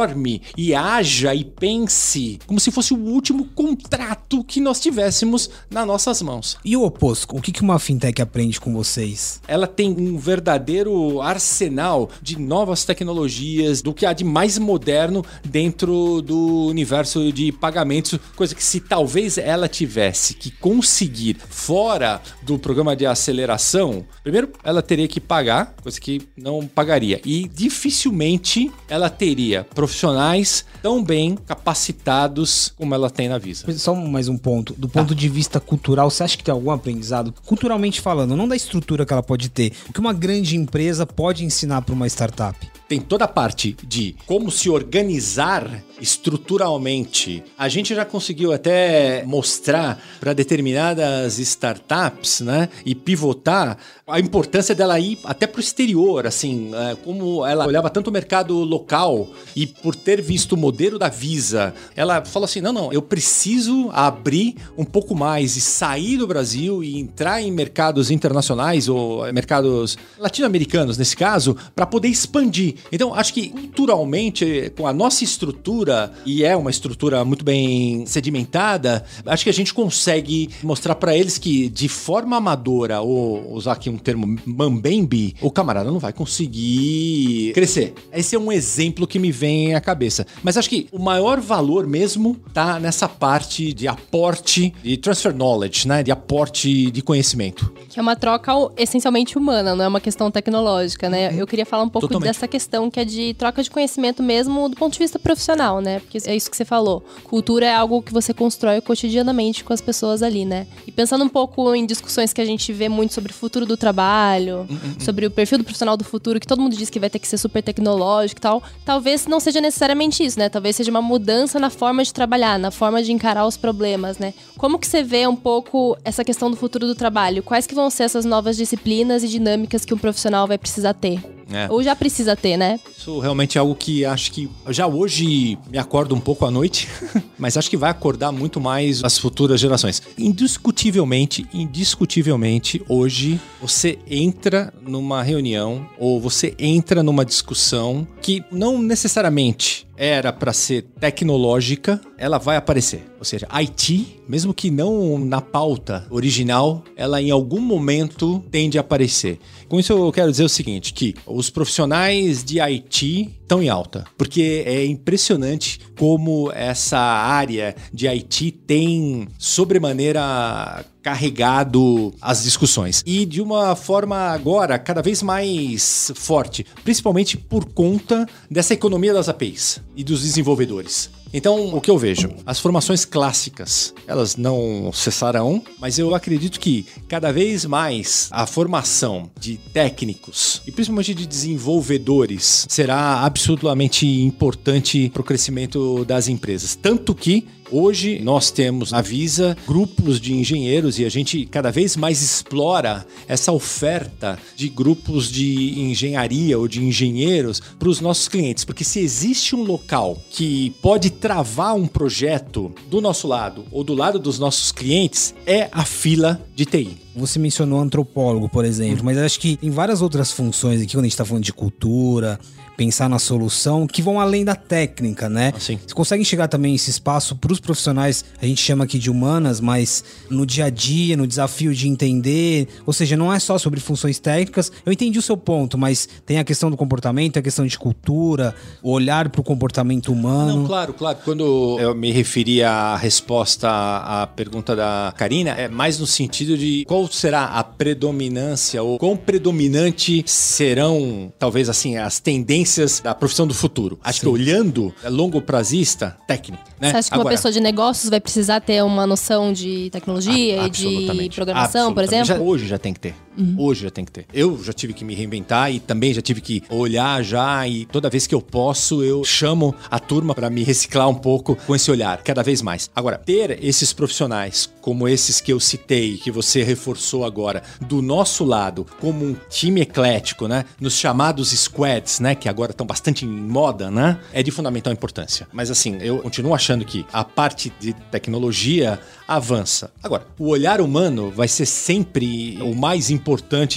e 0.58 0.75
haja 0.75 1.34
e 1.34 1.43
pense 1.43 2.39
como 2.45 2.60
se 2.60 2.71
fosse 2.71 2.93
o 2.93 2.97
último 2.97 3.45
contrato 3.55 4.43
que 4.43 4.60
nós 4.60 4.79
tivéssemos 4.79 5.49
nas 5.69 5.88
nossas 5.88 6.21
mãos. 6.21 6.58
E 6.63 6.75
o 6.75 6.84
oposto? 6.84 7.36
O 7.36 7.41
que 7.41 7.51
que 7.51 7.62
uma 7.62 7.79
fintech 7.79 8.21
aprende 8.21 8.60
com 8.60 8.73
vocês? 8.73 9.41
ela 9.47 9.67
tem 9.67 9.91
um 9.91 10.17
verdadeiro 10.17 11.21
arsenal 11.21 12.10
de 12.21 12.39
novas 12.39 12.84
tecnologias, 12.86 13.81
do 13.81 13.93
que 13.93 14.05
há 14.05 14.13
de 14.13 14.23
mais 14.23 14.58
moderno 14.58 15.23
dentro 15.43 16.21
do 16.21 16.67
universo 16.67 17.31
de 17.31 17.51
pagamentos, 17.51 18.19
coisa 18.36 18.55
que 18.55 18.63
se 18.63 18.79
talvez 18.79 19.38
ela 19.38 19.67
tivesse 19.67 20.34
que 20.34 20.51
conseguir 20.51 21.38
fora 21.49 22.21
do 22.41 22.58
programa 22.60 22.95
de 22.95 23.05
aceleração, 23.05 24.05
primeiro 24.23 24.51
ela 24.63 24.81
teria 24.81 25.08
que 25.08 25.19
pagar, 25.19 25.75
coisa 25.81 25.99
que 25.99 26.21
não 26.36 26.65
pagaria, 26.67 27.21
e 27.25 27.47
dificilmente 27.47 28.71
ela 28.88 29.10
teria 29.10 29.63
profissionais 29.75 30.65
tão 30.81 31.03
bem 31.03 31.35
capacitados 31.35 32.73
como 32.77 32.95
ela 32.95 33.09
tem 33.09 33.27
na 33.27 33.38
Visa. 33.38 33.65
Só 33.77 33.93
mais 33.93 34.27
um 34.27 34.38
ponto. 34.38 34.73
Do 34.77 34.88
ponto 34.88 35.13
de 35.13 35.27
vista 35.27 35.59
cultural, 35.59 36.09
você 36.09 36.23
acha 36.23 36.38
que 36.38 36.43
tem 36.43 36.53
algum 36.53 36.71
aprendizado? 36.71 37.33
Culturalmente 37.45 37.99
falando, 38.01 38.35
não 38.35 38.47
da 38.47 38.55
estrutura 38.55 39.05
que 39.05 39.13
ela 39.13 39.21
pode 39.21 39.49
ter. 39.49 39.73
O 39.89 39.93
que 39.93 39.99
uma 39.99 40.13
grande 40.13 40.55
empresa 40.55 41.05
pode 41.05 41.43
ensinar 41.43 41.81
para 41.81 41.93
uma 41.93 42.07
startup? 42.07 42.57
Tem 42.88 43.00
toda 43.00 43.26
a 43.26 43.28
parte 43.28 43.76
de 43.84 44.15
como 44.26 44.52
se 44.52 44.69
organizar 44.69 45.84
estruturalmente. 46.00 47.43
A 47.58 47.67
gente 47.69 47.95
já 47.95 48.06
conseguiu 48.06 48.52
até 48.54 49.24
mostrar 49.26 50.02
para 50.19 50.34
determinadas 50.34 51.39
startups, 51.39 52.41
né, 52.41 52.69
e 52.86 52.93
pivotar 52.93 53.78
a 54.08 54.19
importância 54.19 54.76
dela 54.76 55.00
ir 55.00 55.17
até 55.24 55.48
para 55.48 55.58
o 55.58 55.62
exterior, 55.62 56.28
assim, 56.28 56.71
é, 56.76 56.95
como 56.95 57.45
ela 57.45 57.65
olhava 57.65 57.89
tanto 57.89 58.10
o 58.10 58.13
mercado 58.13 58.56
local 58.63 59.28
e 59.56 59.65
por 59.65 59.95
ter 59.95 60.21
visto 60.21 60.54
o 60.54 60.58
modelo 60.58 61.00
da 61.00 61.10
Visa, 61.10 61.74
ela 61.95 62.24
falou 62.24 62.45
assim: 62.45 62.62
não, 62.62 62.71
não, 62.71 62.93
eu 62.93 63.02
preciso 63.02 63.89
abrir 63.91 64.56
um 64.78 64.86
pouco 64.86 65.15
mais 65.15 65.56
e 65.56 65.62
sair 65.62 66.17
do 66.17 66.28
Brasil 66.28 66.84
e 66.84 67.00
entrar 67.00 67.41
em 67.41 67.52
mercados 67.52 68.12
internacionais 68.12 68.88
ou 68.88 69.32
mercados 69.34 69.98
latino-americanos, 70.19 70.98
nesse 70.98 71.15
caso, 71.15 71.58
para 71.76 71.86
poder 71.86 72.10
expandir. 72.10 72.74
Então, 72.91 73.13
acho 73.13 73.33
que 73.33 73.49
culturalmente, 73.49 74.71
com 74.77 74.88
a 74.88 74.93
nossa 74.93 75.23
estrutura, 75.23 76.11
e 76.25 76.43
é 76.43 76.55
uma 76.55 76.69
estrutura 76.69 77.23
muito 77.25 77.43
bem 77.43 78.05
sedimentada, 78.05 79.05
acho 79.25 79.43
que 79.43 79.49
a 79.49 79.53
gente 79.53 79.73
consegue 79.73 80.49
mostrar 80.63 80.95
para 80.95 81.15
eles 81.15 81.38
que, 81.38 81.69
de 81.69 81.88
forma 81.88 82.38
amadora, 82.38 83.01
ou 83.01 83.53
usar 83.53 83.73
aqui 83.73 83.89
um 83.89 83.97
termo 83.97 84.38
mambembe, 84.45 85.35
o 85.41 85.51
camarada 85.51 85.91
não 85.91 85.99
vai 85.99 86.13
conseguir 86.13 87.51
crescer. 87.53 87.93
Esse 88.11 88.35
é 88.35 88.39
um 88.39 88.51
exemplo 88.51 89.07
que 89.07 89.19
me 89.19 89.31
vem 89.31 89.75
à 89.75 89.81
cabeça. 89.81 90.25
Mas 90.43 90.57
acho 90.57 90.69
que 90.69 90.88
o 90.91 90.99
maior 90.99 91.39
valor 91.39 91.88
mesmo 91.88 92.35
tá 92.53 92.79
nessa 92.79 93.07
parte 93.07 93.73
de 93.73 93.88
aporte 93.88 94.73
de 94.83 94.97
transfer 94.97 95.33
knowledge, 95.33 95.88
né? 95.88 96.03
De 96.03 96.11
aporte 96.11 96.91
de 96.91 97.01
conhecimento. 97.01 97.71
Que 97.89 97.99
é 97.99 98.01
uma 98.01 98.15
troca 98.15 98.51
essencialmente 98.77 99.38
humana, 99.38 99.75
não 99.75 99.85
é 99.85 99.88
uma 99.88 100.01
questão 100.01 100.29
tecnológica, 100.31 101.09
né? 101.09 101.33
Eu 101.35 101.47
queria 101.47 101.65
falar 101.65 101.83
um 101.83 101.89
pouco 101.89 102.07
Totalmente. 102.07 102.27
dessa 102.27 102.47
questão 102.47 102.64
questão 102.65 102.89
que 102.89 102.99
é 102.99 103.06
de 103.06 103.34
troca 103.36 103.62
de 103.62 103.69
conhecimento 103.69 104.23
mesmo 104.23 104.67
do 104.67 104.75
ponto 104.75 104.93
de 104.93 104.99
vista 104.99 105.19
profissional, 105.19 105.80
né? 105.80 105.99
Porque 105.99 106.17
é 106.25 106.36
isso 106.36 106.49
que 106.49 106.58
você 106.58 106.65
falou. 106.65 107.06
Cultura 107.23 107.67
é 107.67 107.75
algo 107.75 108.01
que 108.01 108.12
você 108.12 108.34
constrói 108.34 108.82
cotidianamente 108.82 109.63
com 109.63 109.71
as 109.71 109.82
pessoas 109.82 110.23
ali, 110.23 110.45
né? 110.45 110.65
E 110.88 110.91
pensando 110.91 111.23
um 111.23 111.30
pouco 111.30 111.73
em 111.75 111.86
discussões 111.86 112.34
que 112.34 112.41
a 112.41 112.45
gente 112.45 112.73
vê 112.73 112.89
muito 112.89 113.13
sobre 113.13 113.32
o 113.32 113.36
futuro 113.36 113.65
do 113.65 113.78
trabalho, 113.78 114.67
sobre 114.99 115.28
o 115.28 115.32
perfil 115.32 115.60
do 115.60 115.63
profissional 115.63 115.95
do 115.95 116.04
futuro, 116.04 116.39
que 116.39 116.47
todo 116.47 116.62
mundo 116.62 116.75
diz 116.75 116.89
que 116.89 116.99
vai 116.99 117.10
ter 117.10 117.19
que 117.19 117.28
ser 117.28 117.38
super 117.38 117.62
tecnológico 117.62 118.39
e 118.39 118.41
tal, 118.41 118.63
talvez 118.84 119.28
não 119.28 119.39
seja 119.39 119.62
necessariamente 119.62 120.25
isso, 120.25 120.39
né? 120.39 120.49
Talvez 120.49 120.75
seja 120.75 120.89
uma 120.89 121.01
mudança 121.01 121.60
na 121.60 121.69
forma 121.69 122.04
de 122.04 122.12
trabalhar, 122.12 122.58
na 122.58 122.71
forma 122.71 123.04
de 123.04 123.12
encarar 123.12 123.45
os 123.45 123.58
problemas, 123.58 124.17
né? 124.17 124.34
Como 124.58 124.80
que 124.80 124.88
você 124.88 125.04
vê 125.04 125.28
um 125.28 125.36
pouco 125.36 125.95
essa 126.04 126.23
questão 126.23 126.49
do 126.49 126.58
futuro 126.58 126.88
do 126.88 126.95
trabalho? 126.95 127.43
Quais 127.43 127.67
que 127.67 127.75
vão 127.75 127.89
ser 127.89 128.04
essas 128.04 128.25
novas 128.25 128.58
disciplinas 128.58 129.23
e 129.23 129.28
dinâmicas 129.28 129.86
que 129.86 129.93
um 129.93 129.97
profissional 129.97 130.47
vai 130.47 130.58
precisar 130.58 130.93
ter? 130.93 131.19
É. 131.51 131.67
Ou 131.69 131.84
já 131.84 131.95
precisa 131.95 132.36
ter, 132.36 132.55
né? 132.58 132.80
Isso 132.98 133.20
realmente 133.20 133.58
é 133.58 133.62
algo 133.62 133.76
que 133.76 134.06
acho 134.06 134.32
que 134.32 134.50
já 134.70 134.88
hoje 134.88 135.58
me 135.70 135.78
acordo 135.78 136.15
um 136.15 136.20
pouco 136.20 136.46
à 136.46 136.52
noite, 136.52 136.88
mas 137.38 137.58
acho 137.58 137.70
que 137.70 137.78
vai 137.78 137.89
acordar 137.89 138.32
muito 138.32 138.60
mais 138.60 139.04
as 139.04 139.18
futuras 139.18 139.60
gerações. 139.60 140.02
Indiscutivelmente, 140.18 141.48
indiscutivelmente, 141.54 142.82
hoje 142.88 143.39
você 143.62 144.00
entra 144.08 144.74
numa 144.82 145.22
reunião 145.24 145.88
ou 145.98 146.20
você 146.20 146.56
entra 146.60 147.02
numa 147.04 147.26
discussão 147.26 148.08
que 148.22 148.44
não 148.52 148.82
necessariamente 148.82 149.86
era 149.97 150.31
para 150.31 150.53
ser 150.53 150.84
tecnológica, 150.99 152.01
ela 152.17 152.38
vai 152.38 152.58
aparecer. 152.58 153.03
Ou 153.17 153.25
seja, 153.25 153.47
IT, 153.62 154.21
mesmo 154.27 154.53
que 154.53 154.69
não 154.69 155.17
na 155.17 155.41
pauta 155.41 156.05
original, 156.10 156.84
ela 156.95 157.21
em 157.21 157.31
algum 157.31 157.62
momento 157.62 158.43
tende 158.51 158.77
a 158.77 158.81
aparecer. 158.81 159.39
Com 159.67 159.79
isso 159.79 159.93
eu 159.93 160.12
quero 160.12 160.31
dizer 160.31 160.43
o 160.43 160.49
seguinte, 160.49 160.93
que 160.93 161.15
os 161.25 161.49
profissionais 161.49 162.43
de 162.43 162.60
IT 162.60 163.31
estão 163.41 163.62
em 163.62 163.69
alta, 163.69 164.05
porque 164.17 164.63
é 164.65 164.86
impressionante 164.86 165.79
como 165.97 166.51
essa 166.53 166.99
área 166.99 167.75
de 167.93 168.08
IT 168.08 168.51
tem 168.67 169.27
sobremaneira 169.38 170.86
carregado 171.06 172.12
as 172.20 172.41
discussões. 172.41 173.04
E 173.06 173.28
de 173.28 173.39
uma 173.39 173.76
forma 173.76 174.18
agora 174.18 174.80
cada 174.80 175.04
vez 175.04 175.22
mais 175.22 176.12
forte, 176.15 176.65
principalmente 176.84 177.38
por 177.38 177.63
conta 177.65 178.28
dessa 178.50 178.74
economia 178.74 179.13
das 179.13 179.30
APIs 179.30 179.80
e 179.96 180.04
dos 180.04 180.24
desenvolvedores. 180.24 181.12
Então, 181.33 181.75
o 181.75 181.81
que 181.81 181.91
eu 181.91 181.97
vejo? 181.97 182.29
As 182.45 182.59
formações 182.59 183.05
clássicas, 183.05 183.93
elas 184.07 184.35
não 184.35 184.91
cessarão, 184.93 185.61
mas 185.79 185.99
eu 185.99 186.15
acredito 186.15 186.59
que 186.59 186.85
cada 187.07 187.31
vez 187.31 187.65
mais 187.65 188.29
a 188.31 188.45
formação 188.45 189.29
de 189.39 189.57
técnicos 189.57 190.61
e 190.65 190.71
principalmente 190.71 191.13
de 191.13 191.25
desenvolvedores 191.25 192.65
será 192.69 193.21
absolutamente 193.21 194.07
importante 194.07 195.09
para 195.13 195.21
o 195.21 195.25
crescimento 195.25 196.05
das 196.05 196.27
empresas. 196.27 196.75
Tanto 196.75 197.13
que 197.13 197.45
Hoje 197.71 198.19
nós 198.21 198.51
temos 198.51 198.91
na 198.91 199.01
Visa 199.01 199.57
grupos 199.65 200.21
de 200.21 200.33
engenheiros 200.33 200.99
e 200.99 201.05
a 201.05 201.09
gente 201.09 201.47
cada 201.47 201.71
vez 201.71 201.95
mais 201.95 202.21
explora 202.21 203.05
essa 203.27 203.51
oferta 203.51 204.38
de 204.55 204.69
grupos 204.69 205.31
de 205.31 205.79
engenharia 205.79 206.59
ou 206.59 206.67
de 206.67 206.83
engenheiros 206.83 207.59
para 207.59 207.89
os 207.89 207.99
nossos 207.99 208.27
clientes, 208.27 208.63
porque 208.63 208.83
se 208.83 208.99
existe 208.99 209.55
um 209.55 209.63
local 209.63 210.21
que 210.29 210.75
pode 210.81 211.09
travar 211.15 211.75
um 211.75 211.88
projeto 211.88 212.73
do 212.88 213.01
nosso 213.01 213.28
lado 213.28 213.65
ou 213.71 213.84
do 213.84 213.93
lado 213.93 214.19
dos 214.19 214.38
nossos 214.38 214.71
clientes, 214.71 215.34
é 215.45 215.69
a 215.71 215.84
fila 215.84 216.41
de 216.56 216.65
TI. 216.65 217.05
Você 217.15 217.39
mencionou 217.39 217.80
antropólogo, 217.80 218.49
por 218.49 218.65
exemplo, 218.65 219.04
mas 219.04 219.17
acho 219.17 219.39
que 219.39 219.58
tem 219.58 219.69
várias 219.69 220.01
outras 220.01 220.32
funções 220.32 220.82
aqui 220.82 220.93
quando 220.93 221.06
a 221.06 221.08
gente 221.08 221.13
está 221.13 221.25
falando 221.25 221.43
de 221.43 221.54
cultura, 221.54 222.39
pensar 222.75 223.10
na 223.10 223.19
solução, 223.19 223.88
que 223.88 224.01
vão 224.01 224.19
além 224.19 224.43
da 224.43 224.56
técnica, 224.56 225.30
né? 225.30 225.54
Assim. 225.56 225.80
Você 225.86 225.93
consegue 225.93 226.21
enxergar 226.21 226.47
também 226.47 226.75
esse 226.75 226.89
espaço 226.89 227.36
para 227.36 227.51
os 227.51 227.60
profissionais, 227.60 228.25
a 228.41 228.45
gente 228.45 228.62
chama 228.62 228.84
aqui 228.84 228.99
de 228.99 229.10
humanas, 229.10 229.60
mas 229.60 230.04
no 230.30 230.45
dia 230.45 230.65
a 230.65 230.69
dia, 230.69 231.15
no 231.17 231.25
desafio 231.25 231.73
de 231.73 231.88
entender, 231.88 232.67
ou 232.86 232.93
seja, 232.93 233.15
não 233.15 233.34
é 233.34 233.39
só 233.39 233.58
sobre 233.58 233.80
funções 233.80 234.19
técnicas. 234.19 234.71
Eu 234.86 234.91
entendi 234.91 235.17
o 235.17 235.21
seu 235.21 235.38
ponto, 235.38 235.78
mas 235.78 236.08
tem 236.25 236.39
a 236.39 236.43
questão 236.43 236.69
do 236.69 236.78
comportamento, 236.78 237.39
a 237.39 237.41
questão 237.41 237.65
de 237.65 237.78
cultura, 237.78 238.54
o 238.84 238.91
olhar 238.91 239.30
para 239.30 239.41
o 239.41 239.43
comportamento 239.43 240.12
humano. 240.12 240.60
Não, 240.60 240.65
claro, 240.65 240.93
claro. 240.93 241.17
Quando 241.23 241.78
eu 241.80 241.95
me 241.95 242.12
referi 242.12 242.62
à 242.62 242.95
resposta 242.95 243.69
à 243.69 244.28
pergunta 244.28 244.75
da 244.75 245.13
Karina, 245.17 245.51
é 245.51 245.67
mais 245.67 245.99
no 245.99 246.06
sentido 246.06 246.58
de 246.58 246.84
qual 246.86 247.05
será 247.12 247.46
a 247.46 247.63
predominância 247.63 248.82
ou 248.84 248.98
quão 248.98 249.15
predominante 249.18 250.24
serão, 250.28 251.32
talvez 251.38 251.70
assim, 251.70 251.98
as 251.98 252.20
tendências 252.20 253.00
da 253.00 253.13
profissão 253.13 253.46
do 253.48 253.54
futuro. 253.54 254.00
Acho 254.04 254.22
que 254.22 254.28
olhando 254.28 254.94
é 255.04 255.10
longo 255.10 255.41
prazista, 255.41 256.18
técnico. 256.28 256.63
Né? 256.80 256.91
Você 256.91 256.98
acha 256.98 257.10
que 257.10 257.15
uma 257.15 257.22
Agora, 257.22 257.36
pessoa 257.36 257.52
de 257.52 257.60
negócios 257.60 258.10
vai 258.10 258.20
precisar 258.20 258.60
ter 258.62 258.84
uma 258.84 259.06
noção 259.08 259.54
de 259.54 259.89
tecnologia 259.91 260.62
a- 260.63 260.68
e 260.68 260.70
de 260.70 261.30
programação, 261.34 261.94
por 261.94 262.04
exemplo? 262.04 262.26
Já- 262.26 262.39
hoje 262.39 262.68
já 262.68 262.78
tem 262.78 262.94
que 262.94 263.00
ter. 263.00 263.15
Hoje 263.58 263.84
já 263.84 263.89
tem 263.89 264.06
que 264.06 264.12
ter. 264.12 264.26
Eu 264.34 264.62
já 264.63 264.74
tive 264.74 264.93
que 264.93 265.06
me 265.06 265.15
reinventar 265.15 265.71
e 265.71 265.80
também 265.80 266.13
já 266.13 266.21
tive 266.21 266.41
que 266.41 266.63
olhar 266.69 267.24
já 267.24 267.67
e 267.67 267.86
toda 267.86 268.10
vez 268.10 268.28
que 268.28 268.36
eu 268.36 268.41
posso 268.41 269.04
eu 269.04 269.24
chamo 269.24 269.76
a 269.89 270.00
turma 270.00 270.34
para 270.34 270.50
me 270.50 270.63
reciclar 270.63 271.10
um 271.10 271.15
pouco 271.15 271.56
com 271.56 271.76
esse 271.76 271.89
olhar, 271.91 272.21
cada 272.24 272.43
vez 272.43 272.62
mais. 272.62 272.89
Agora, 272.95 273.17
ter 273.17 273.63
esses 273.63 273.93
profissionais 273.93 274.69
como 274.86 275.08
esses 275.08 275.41
que 275.41 275.52
eu 275.52 275.60
citei, 275.60 276.15
que 276.15 276.30
você 276.30 276.62
reforçou 276.62 277.26
agora, 277.26 277.63
do 277.82 278.04
nosso 278.04 278.43
lado, 278.45 278.86
como 279.00 279.26
um 279.26 279.36
time 279.50 279.82
eclético, 279.82 280.48
né, 280.48 280.63
nos 280.80 280.93
chamados 280.93 281.50
squads, 281.50 282.19
né, 282.19 282.36
que 282.36 282.48
agora 282.48 282.69
estão 282.69 282.86
bastante 282.86 283.26
em 283.26 283.28
moda, 283.28 283.89
né, 283.89 284.19
é 284.32 284.43
de 284.43 284.52
fundamental 284.52 284.93
importância. 284.93 285.48
Mas 285.52 285.71
assim, 285.71 285.98
eu 286.02 286.19
continuo 286.19 286.54
achando 286.54 286.86
que 286.86 287.04
a 287.12 287.24
parte 287.24 287.74
de 287.80 287.93
tecnologia 288.12 289.00
avança. 289.28 289.91
Agora, 290.04 290.28
o 290.38 290.50
olhar 290.50 290.80
humano 290.80 291.32
vai 291.32 291.48
ser 291.48 291.65
sempre 291.65 292.60
o 292.62 292.76
mais 292.76 293.10
importante 293.10 293.24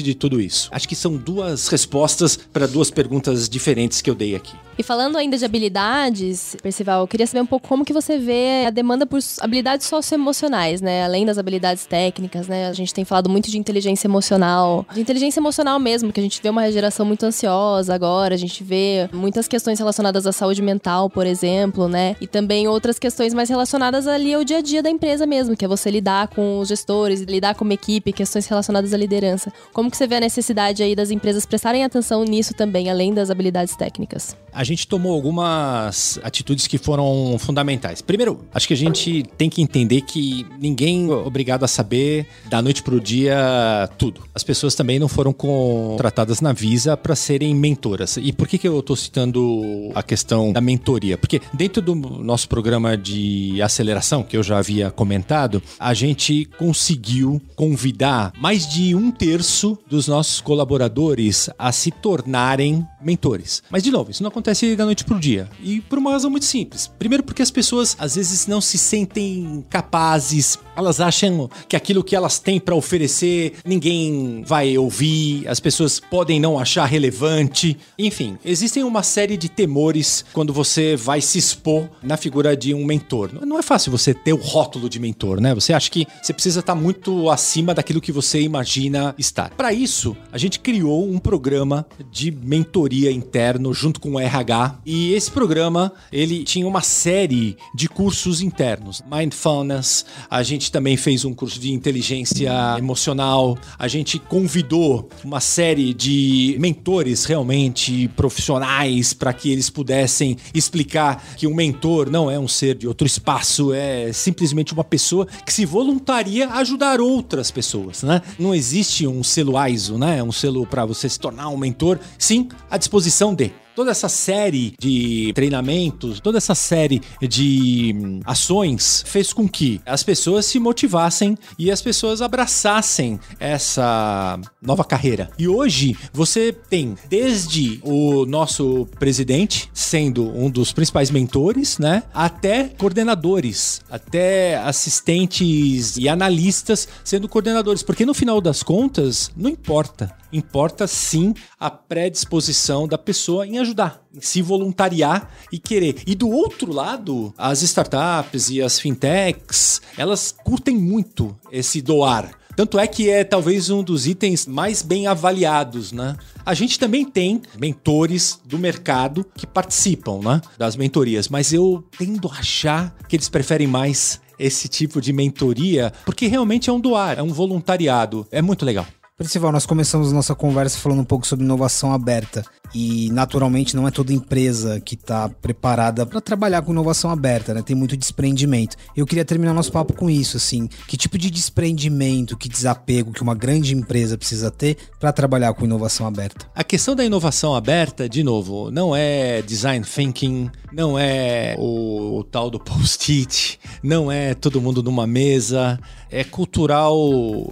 de 0.02 0.14
tudo 0.14 0.40
isso. 0.40 0.68
Acho 0.70 0.88
que 0.88 0.94
são 0.94 1.16
duas 1.16 1.68
respostas 1.68 2.36
para 2.36 2.66
duas 2.66 2.90
perguntas 2.90 3.48
diferentes 3.48 4.02
que 4.02 4.10
eu 4.10 4.14
dei 4.14 4.34
aqui. 4.34 4.54
E 4.78 4.82
falando 4.84 5.16
ainda 5.16 5.36
de 5.36 5.44
habilidades, 5.44 6.56
Percival, 6.62 7.00
eu 7.00 7.08
queria 7.08 7.26
saber 7.26 7.40
um 7.40 7.46
pouco 7.46 7.66
como 7.66 7.84
que 7.84 7.92
você 7.92 8.16
vê 8.16 8.64
a 8.64 8.70
demanda 8.70 9.04
por 9.04 9.18
habilidades 9.40 9.88
socioemocionais, 9.88 10.80
né? 10.80 11.04
Além 11.04 11.26
das 11.26 11.36
habilidades 11.36 11.84
técnicas, 11.84 12.46
né? 12.46 12.68
A 12.68 12.72
gente 12.72 12.94
tem 12.94 13.04
falado 13.04 13.28
muito 13.28 13.50
de 13.50 13.58
inteligência 13.58 14.06
emocional. 14.06 14.86
De 14.94 15.00
inteligência 15.00 15.40
emocional 15.40 15.80
mesmo, 15.80 16.12
que 16.12 16.20
a 16.20 16.22
gente 16.22 16.40
vê 16.40 16.48
uma 16.48 16.70
geração 16.70 17.04
muito 17.04 17.26
ansiosa 17.26 17.92
agora, 17.92 18.34
a 18.34 18.38
gente 18.38 18.62
vê 18.62 19.08
muitas 19.12 19.48
questões 19.48 19.80
relacionadas 19.80 20.28
à 20.28 20.32
saúde 20.32 20.62
mental, 20.62 21.10
por 21.10 21.26
exemplo, 21.26 21.88
né? 21.88 22.14
E 22.20 22.28
também 22.28 22.68
outras 22.68 23.00
questões 23.00 23.34
mais 23.34 23.48
relacionadas 23.48 24.06
ali 24.06 24.32
ao 24.32 24.44
dia 24.44 24.58
a 24.58 24.62
dia 24.62 24.80
da 24.80 24.90
empresa 24.90 25.26
mesmo, 25.26 25.56
que 25.56 25.64
é 25.64 25.68
você 25.68 25.90
lidar 25.90 26.28
com 26.28 26.60
os 26.60 26.68
gestores, 26.68 27.22
lidar 27.22 27.56
com 27.56 27.64
uma 27.64 27.74
equipe, 27.74 28.12
questões 28.12 28.46
relacionadas 28.46 28.94
à 28.94 28.96
liderança. 28.96 29.37
Como 29.72 29.90
que 29.90 29.96
você 29.96 30.06
vê 30.06 30.16
a 30.16 30.20
necessidade 30.20 30.82
aí 30.82 30.94
das 30.96 31.10
empresas 31.10 31.46
prestarem 31.46 31.84
atenção 31.84 32.24
nisso 32.24 32.54
também, 32.54 32.90
além 32.90 33.12
das 33.14 33.30
habilidades 33.30 33.76
técnicas? 33.76 34.36
A 34.58 34.64
gente 34.64 34.88
tomou 34.88 35.14
algumas 35.14 36.18
atitudes 36.20 36.66
que 36.66 36.78
foram 36.78 37.36
fundamentais. 37.38 38.02
Primeiro, 38.02 38.40
acho 38.52 38.66
que 38.66 38.74
a 38.74 38.76
gente 38.76 39.22
tem 39.38 39.48
que 39.48 39.62
entender 39.62 40.00
que 40.00 40.44
ninguém 40.58 41.08
é 41.08 41.14
obrigado 41.14 41.62
a 41.62 41.68
saber 41.68 42.26
da 42.50 42.60
noite 42.60 42.82
pro 42.82 43.00
dia 43.00 43.88
tudo. 43.96 44.20
As 44.34 44.42
pessoas 44.42 44.74
também 44.74 44.98
não 44.98 45.06
foram 45.06 45.32
contratadas 45.32 46.40
na 46.40 46.52
Visa 46.52 46.96
para 46.96 47.14
serem 47.14 47.54
mentoras. 47.54 48.16
E 48.16 48.32
por 48.32 48.48
que, 48.48 48.58
que 48.58 48.66
eu 48.66 48.82
tô 48.82 48.96
citando 48.96 49.92
a 49.94 50.02
questão 50.02 50.52
da 50.52 50.60
mentoria? 50.60 51.16
Porque 51.16 51.40
dentro 51.54 51.80
do 51.80 51.94
nosso 51.94 52.48
programa 52.48 52.96
de 52.96 53.62
aceleração, 53.62 54.24
que 54.24 54.36
eu 54.36 54.42
já 54.42 54.58
havia 54.58 54.90
comentado, 54.90 55.62
a 55.78 55.94
gente 55.94 56.46
conseguiu 56.58 57.40
convidar 57.54 58.32
mais 58.36 58.66
de 58.66 58.92
um 58.92 59.12
terço 59.12 59.78
dos 59.88 60.08
nossos 60.08 60.40
colaboradores 60.40 61.48
a 61.56 61.70
se 61.70 61.92
tornarem 61.92 62.84
mentores. 63.00 63.62
Mas, 63.70 63.84
de 63.84 63.92
novo, 63.92 64.10
isso 64.10 64.24
não 64.24 64.28
acontece 64.30 64.47
da 64.76 64.84
noite 64.84 65.04
pro 65.04 65.18
dia. 65.18 65.48
E 65.60 65.80
por 65.82 65.98
uma 65.98 66.10
razão 66.10 66.30
muito 66.30 66.46
simples. 66.46 66.86
Primeiro, 66.98 67.22
porque 67.22 67.42
as 67.42 67.50
pessoas 67.50 67.96
às 67.98 68.16
vezes 68.16 68.46
não 68.46 68.60
se 68.60 68.78
sentem 68.78 69.64
capazes, 69.68 70.58
elas 70.78 71.00
acham 71.00 71.50
que 71.68 71.74
aquilo 71.74 72.04
que 72.04 72.14
elas 72.14 72.38
têm 72.38 72.60
para 72.60 72.74
oferecer 72.74 73.54
ninguém 73.64 74.44
vai 74.46 74.78
ouvir, 74.78 75.46
as 75.48 75.58
pessoas 75.58 75.98
podem 75.98 76.38
não 76.38 76.56
achar 76.56 76.84
relevante. 76.84 77.76
Enfim, 77.98 78.38
existem 78.44 78.84
uma 78.84 79.02
série 79.02 79.36
de 79.36 79.48
temores 79.48 80.24
quando 80.32 80.52
você 80.52 80.94
vai 80.94 81.20
se 81.20 81.36
expor 81.36 81.88
na 82.00 82.16
figura 82.16 82.56
de 82.56 82.72
um 82.72 82.84
mentor. 82.84 83.30
Não 83.44 83.58
é 83.58 83.62
fácil 83.62 83.90
você 83.90 84.14
ter 84.14 84.32
o 84.32 84.36
rótulo 84.36 84.88
de 84.88 85.00
mentor, 85.00 85.40
né? 85.40 85.52
Você 85.52 85.72
acha 85.72 85.90
que 85.90 86.06
você 86.22 86.32
precisa 86.32 86.60
estar 86.60 86.76
muito 86.76 87.28
acima 87.28 87.74
daquilo 87.74 88.00
que 88.00 88.12
você 88.12 88.40
imagina 88.40 89.14
estar. 89.18 89.50
Para 89.50 89.72
isso, 89.72 90.16
a 90.30 90.38
gente 90.38 90.60
criou 90.60 91.10
um 91.10 91.18
programa 91.18 91.84
de 92.10 92.30
mentoria 92.30 93.10
interno 93.10 93.74
junto 93.74 94.00
com 94.00 94.12
o 94.12 94.20
RH 94.20 94.78
e 94.86 95.12
esse 95.12 95.30
programa 95.30 95.92
ele 96.12 96.44
tinha 96.44 96.66
uma 96.66 96.82
série 96.82 97.56
de 97.74 97.88
cursos 97.88 98.40
internos, 98.40 99.02
mindfulness, 99.10 100.06
a 100.30 100.42
gente 100.44 100.67
gente 100.68 100.72
também 100.72 100.96
fez 100.96 101.24
um 101.24 101.32
curso 101.32 101.58
de 101.58 101.72
inteligência 101.72 102.50
emocional. 102.78 103.56
A 103.78 103.88
gente 103.88 104.18
convidou 104.18 105.08
uma 105.24 105.40
série 105.40 105.94
de 105.94 106.56
mentores 106.60 107.24
realmente 107.24 108.08
profissionais 108.08 109.14
para 109.14 109.32
que 109.32 109.50
eles 109.50 109.70
pudessem 109.70 110.36
explicar 110.52 111.24
que 111.36 111.46
um 111.46 111.54
mentor 111.54 112.10
não 112.10 112.30
é 112.30 112.38
um 112.38 112.46
ser 112.46 112.76
de 112.76 112.86
outro 112.86 113.06
espaço, 113.06 113.72
é 113.72 114.12
simplesmente 114.12 114.72
uma 114.72 114.84
pessoa 114.84 115.26
que 115.44 115.52
se 115.52 115.64
voluntaria 115.64 116.48
a 116.48 116.58
ajudar 116.58 117.00
outras 117.00 117.50
pessoas, 117.50 118.02
né? 118.02 118.20
Não 118.38 118.54
existe 118.54 119.06
um 119.06 119.22
selo 119.22 119.54
ISO, 119.66 119.96
né? 119.96 120.22
Um 120.22 120.32
selo 120.32 120.66
para 120.66 120.84
você 120.84 121.08
se 121.08 121.18
tornar 121.18 121.48
um 121.48 121.56
mentor, 121.56 121.98
sim, 122.18 122.48
à 122.70 122.76
disposição 122.76 123.34
de 123.34 123.50
toda 123.78 123.92
essa 123.92 124.08
série 124.08 124.74
de 124.76 125.32
treinamentos, 125.36 126.18
toda 126.18 126.36
essa 126.36 126.52
série 126.52 127.00
de 127.22 127.94
hum, 127.96 128.20
ações 128.24 129.04
fez 129.06 129.32
com 129.32 129.48
que 129.48 129.80
as 129.86 130.02
pessoas 130.02 130.46
se 130.46 130.58
motivassem 130.58 131.38
e 131.56 131.70
as 131.70 131.80
pessoas 131.80 132.20
abraçassem 132.20 133.20
essa 133.38 134.36
nova 134.60 134.82
carreira. 134.82 135.30
E 135.38 135.46
hoje 135.46 135.96
você 136.12 136.52
tem 136.52 136.96
desde 137.08 137.78
o 137.84 138.26
nosso 138.26 138.88
presidente 138.98 139.70
sendo 139.72 140.28
um 140.36 140.50
dos 140.50 140.72
principais 140.72 141.08
mentores, 141.08 141.78
né, 141.78 142.02
até 142.12 142.64
coordenadores, 142.64 143.80
até 143.88 144.56
assistentes 144.56 145.96
e 145.96 146.08
analistas 146.08 146.88
sendo 147.04 147.28
coordenadores, 147.28 147.84
porque 147.84 148.04
no 148.04 148.12
final 148.12 148.40
das 148.40 148.60
contas 148.60 149.30
não 149.36 149.48
importa 149.48 150.18
Importa 150.32 150.86
sim 150.86 151.34
a 151.58 151.70
predisposição 151.70 152.86
da 152.86 152.98
pessoa 152.98 153.46
em 153.46 153.58
ajudar, 153.58 154.02
em 154.14 154.20
se 154.20 154.42
voluntariar 154.42 155.30
e 155.50 155.58
querer. 155.58 156.02
E 156.06 156.14
do 156.14 156.28
outro 156.28 156.72
lado, 156.72 157.32
as 157.36 157.62
startups 157.62 158.50
e 158.50 158.60
as 158.60 158.78
fintechs, 158.78 159.80
elas 159.96 160.34
curtem 160.44 160.76
muito 160.76 161.36
esse 161.50 161.80
doar. 161.80 162.38
Tanto 162.58 162.76
é 162.76 162.88
que 162.88 163.08
é 163.08 163.22
talvez 163.22 163.70
um 163.70 163.84
dos 163.84 164.08
itens 164.08 164.44
mais 164.44 164.82
bem 164.82 165.06
avaliados, 165.06 165.92
né? 165.92 166.16
A 166.44 166.54
gente 166.54 166.76
também 166.76 167.04
tem 167.04 167.40
mentores 167.56 168.40
do 168.44 168.58
mercado 168.58 169.24
que 169.36 169.46
participam, 169.46 170.18
né, 170.18 170.40
das 170.58 170.74
mentorias, 170.74 171.28
mas 171.28 171.52
eu 171.52 171.84
tendo 171.96 172.26
a 172.26 172.32
achar 172.32 172.96
que 173.08 173.14
eles 173.14 173.28
preferem 173.28 173.68
mais 173.68 174.20
esse 174.36 174.66
tipo 174.66 175.00
de 175.00 175.12
mentoria, 175.12 175.92
porque 176.04 176.26
realmente 176.26 176.68
é 176.68 176.72
um 176.72 176.80
doar, 176.80 177.18
é 177.18 177.22
um 177.22 177.32
voluntariado, 177.32 178.26
é 178.30 178.42
muito 178.42 178.64
legal. 178.64 178.86
Principal, 179.18 179.50
nós 179.50 179.66
começamos 179.66 180.12
nossa 180.12 180.32
conversa 180.32 180.78
falando 180.78 181.00
um 181.00 181.04
pouco 181.04 181.26
sobre 181.26 181.44
inovação 181.44 181.92
aberta. 181.92 182.44
E 182.74 183.10
naturalmente 183.12 183.74
não 183.74 183.86
é 183.88 183.90
toda 183.90 184.12
empresa 184.12 184.80
que 184.80 184.94
está 184.94 185.28
preparada 185.28 186.04
para 186.04 186.20
trabalhar 186.20 186.62
com 186.62 186.72
inovação 186.72 187.10
aberta, 187.10 187.54
né? 187.54 187.62
Tem 187.62 187.74
muito 187.74 187.96
desprendimento. 187.96 188.76
Eu 188.96 189.06
queria 189.06 189.24
terminar 189.24 189.54
nosso 189.54 189.72
papo 189.72 189.92
com 189.92 190.10
isso, 190.10 190.36
assim. 190.36 190.68
Que 190.86 190.96
tipo 190.96 191.16
de 191.16 191.30
desprendimento, 191.30 192.36
que 192.36 192.48
desapego 192.48 193.12
que 193.12 193.22
uma 193.22 193.34
grande 193.34 193.74
empresa 193.74 194.18
precisa 194.18 194.50
ter 194.50 194.76
para 195.00 195.12
trabalhar 195.12 195.52
com 195.54 195.64
inovação 195.64 196.06
aberta? 196.06 196.46
A 196.54 196.64
questão 196.64 196.94
da 196.94 197.04
inovação 197.04 197.54
aberta, 197.54 198.08
de 198.08 198.22
novo, 198.22 198.70
não 198.70 198.94
é 198.94 199.42
design 199.42 199.84
thinking, 199.84 200.50
não 200.72 200.98
é 200.98 201.56
o, 201.58 202.18
o 202.18 202.24
tal 202.24 202.50
do 202.50 202.58
post-it, 202.60 203.58
não 203.82 204.12
é 204.12 204.34
todo 204.34 204.60
mundo 204.60 204.82
numa 204.82 205.06
mesa, 205.06 205.78
é 206.10 206.24
cultural 206.24 206.96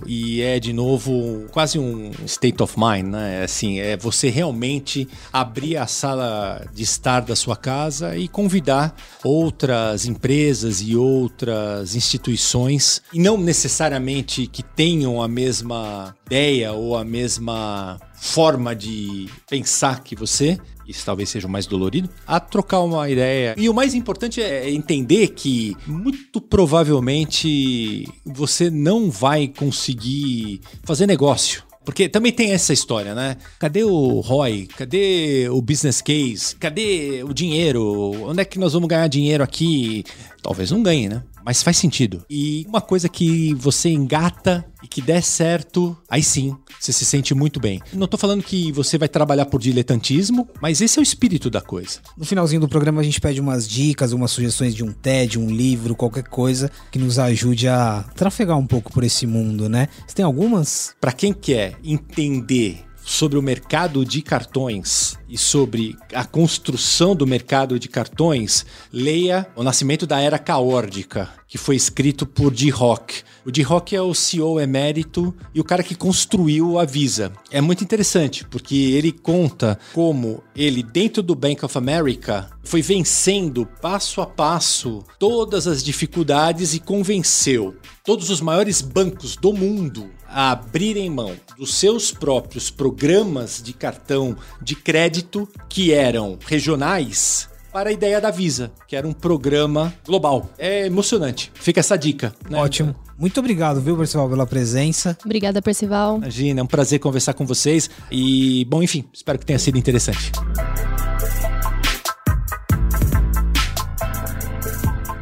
e 0.07 0.41
é 0.41 0.59
de 0.59 0.73
novo 0.73 1.47
quase 1.53 1.79
um 1.79 2.11
state 2.25 2.63
of 2.63 2.75
mind, 2.79 3.07
né? 3.09 3.43
Assim, 3.43 3.79
é 3.79 3.97
você 3.97 4.29
realmente 4.29 5.06
abrir 5.33 5.77
a 5.77 5.87
sala 5.87 6.67
de 6.73 6.83
estar 6.83 7.21
da 7.21 7.37
sua 7.37 7.57
casa 7.57 8.17
e 8.17 8.29
convidar 8.29 8.95
outras 9.25 10.07
empresas 10.07 10.81
e 10.81 10.97
outras 10.97 11.95
instituições, 11.95 13.03
e 13.13 13.19
não 13.19 13.37
necessariamente 13.37 14.47
que 14.47 14.63
tenham 14.63 15.23
a 15.23 15.29
mesma 15.29 16.15
ideia 16.27 16.73
ou 16.73 16.97
a 16.97 17.05
mesma 17.05 17.99
forma 18.15 18.75
de 18.75 19.29
pensar 19.49 20.03
que 20.03 20.17
você, 20.17 20.59
isso 20.87 21.05
talvez 21.05 21.29
seja 21.29 21.47
o 21.47 21.51
mais 21.51 21.67
dolorido, 21.67 22.09
a 22.27 22.41
trocar 22.41 22.81
uma 22.81 23.09
ideia. 23.09 23.55
E 23.57 23.69
o 23.69 23.75
mais 23.75 23.95
importante 23.95 24.41
é 24.41 24.71
entender 24.71 25.29
que 25.29 25.77
muito 25.87 26.41
provavelmente 26.41 28.09
você 28.25 28.71
não 28.71 29.11
vai 29.11 29.49
conseguir 29.49 30.61
fazer 30.83 31.07
negócio 31.07 31.65
porque 31.87 32.09
também 32.09 32.33
tem 32.33 32.51
essa 32.51 32.73
história, 32.73 33.15
né? 33.15 33.37
Cadê 33.61 33.85
o 33.85 34.19
ROI? 34.19 34.69
Cadê 34.77 35.49
o 35.49 35.63
business 35.63 36.03
case? 36.03 36.57
Cadê 36.57 37.23
o 37.23 37.33
dinheiro? 37.33 38.29
Onde 38.29 38.43
é 38.43 38.45
que 38.45 38.59
nós 38.59 38.73
vamos 38.73 38.89
ganhar 38.89 39.07
dinheiro 39.07 39.45
aqui? 39.45 40.05
Talvez 40.43 40.73
não 40.73 40.83
ganhe, 40.83 41.09
né? 41.09 41.23
Mas 41.47 41.63
faz 41.63 41.77
sentido. 41.77 42.25
E 42.29 42.67
uma 42.69 42.81
coisa 42.81 43.09
que 43.09 43.55
você 43.55 43.89
engata 43.89 44.67
e 44.83 44.89
que 44.89 45.01
der 45.01 45.23
certo, 45.23 45.97
aí 46.11 46.21
sim, 46.21 46.57
você 46.81 46.93
se 46.93 47.05
sente 47.05 47.35
muito 47.35 47.61
bem. 47.61 47.81
Não 47.93 48.09
tô 48.09 48.19
falando 48.19 48.43
que 48.43 48.73
você 48.73 48.99
vai 48.99 49.09
trabalhar 49.09 49.47
por 49.47 49.61
diletantismo, 49.61 50.49
mas 50.61 50.81
esse 50.81 50.99
é 50.99 51.01
o 51.01 51.05
espírito 51.05 51.49
da 51.49 51.61
coisa. 51.61 52.01
No 52.19 52.25
finalzinho 52.25 52.61
do 52.61 52.69
programa 52.69 53.01
a 53.01 53.05
gente 53.05 53.21
pede 53.21 53.41
umas 53.41 53.69
dicas, 53.69 54.13
umas 54.13 54.33
sugestões 54.33 54.75
de 54.75 54.83
um 54.83 54.93
TED, 54.93 55.39
um 55.39 55.49
livro, 55.49 55.95
qualquer 55.95 56.25
coisa 56.25 56.69
que 56.91 56.99
nos 56.99 57.17
ajude 57.17 57.69
a 57.69 58.05
trafegar 58.17 58.59
um 58.59 58.67
pouco 58.67 58.93
por 58.93 59.05
esse 59.05 59.25
mundo, 59.25 59.69
né? 59.69 59.89
Você 60.05 60.17
tem 60.17 60.25
algumas? 60.25 60.97
Para 61.01 61.13
quem 61.13 61.33
quer 61.33 61.79
entender 61.85 62.85
sobre 63.07 63.39
o 63.39 63.43
mercado 63.43 64.05
de 64.05 64.21
cartões 64.21 65.17
e 65.29 65.39
sobre 65.39 65.97
a 66.13 66.25
construção 66.25 67.15
do 67.15 67.25
mercado 67.25 67.79
de 67.79 67.89
cartões, 67.89 68.67
leia 68.93 69.47
O 69.55 69.63
Nascimento 69.63 70.09
da 70.09 70.21
Era 70.21 70.41
Caórdica, 70.41 71.31
que 71.47 71.57
foi 71.57 71.77
escrito 71.77 72.27
por 72.27 72.53
D. 72.53 72.69
Rock. 72.69 73.23
O 73.47 73.51
D. 73.53 73.63
Rock 73.63 73.95
é 73.95 74.03
o 74.03 74.13
CEO 74.13 74.59
emérito 74.59 75.33
e 75.55 75.61
o 75.61 75.65
cara 75.65 75.85
que 75.85 75.95
construiu 75.95 76.81
a 76.81 76.85
Visa. 76.85 77.33
É 77.49 77.61
muito 77.61 77.85
interessante, 77.85 78.45
porque 78.45 78.75
ele 78.75 79.13
conta 79.13 79.79
como 79.93 80.43
ele, 80.53 80.83
dentro 80.83 81.23
do 81.23 81.37
Bank 81.37 81.65
of 81.65 81.79
America, 81.79 82.51
foi 82.65 82.83
vencendo 82.83 83.65
passo 83.81 84.21
a 84.21 84.27
passo 84.27 85.05
todas 85.17 85.69
as 85.69 85.85
dificuldades 85.85 86.75
e 86.75 86.81
convenceu 86.81 87.77
todos 88.05 88.31
os 88.31 88.41
maiores 88.41 88.83
bancos 88.83 89.37
do 89.37 89.53
mundo 89.53 90.11
a 90.27 90.51
abrirem 90.51 91.09
mão 91.09 91.37
dos 91.57 91.73
seus 91.77 92.11
próprios 92.11 92.69
programas 92.69 93.63
de 93.63 93.73
cartão 93.73 94.37
de 94.61 94.75
crédito 94.75 95.49
que 95.69 95.93
eram 95.93 96.37
regionais 96.45 97.49
para 97.77 97.91
a 97.91 97.93
ideia 97.93 98.19
da 98.19 98.31
Visa, 98.31 98.73
que 98.89 98.97
era 98.97 99.07
um 99.07 99.13
programa 99.13 99.93
global. 100.03 100.49
É 100.57 100.87
emocionante. 100.87 101.53
Fica 101.53 101.81
essa 101.81 101.95
dica. 101.95 102.35
Né? 102.49 102.59
Ótimo. 102.59 102.97
Muito 103.19 103.39
obrigado, 103.39 103.83
viu, 103.83 103.95
Percival, 103.95 104.31
pela 104.31 104.47
presença. 104.47 105.15
Obrigada, 105.23 105.61
Percival. 105.61 106.17
Imagina, 106.17 106.61
é 106.61 106.63
um 106.63 106.67
prazer 106.67 107.01
conversar 107.01 107.35
com 107.35 107.45
vocês. 107.45 107.91
E, 108.11 108.65
bom, 108.65 108.83
enfim, 108.83 109.05
espero 109.13 109.39
que 109.39 109.45
tenha 109.45 109.59
sido 109.59 109.77
interessante. 109.77 110.33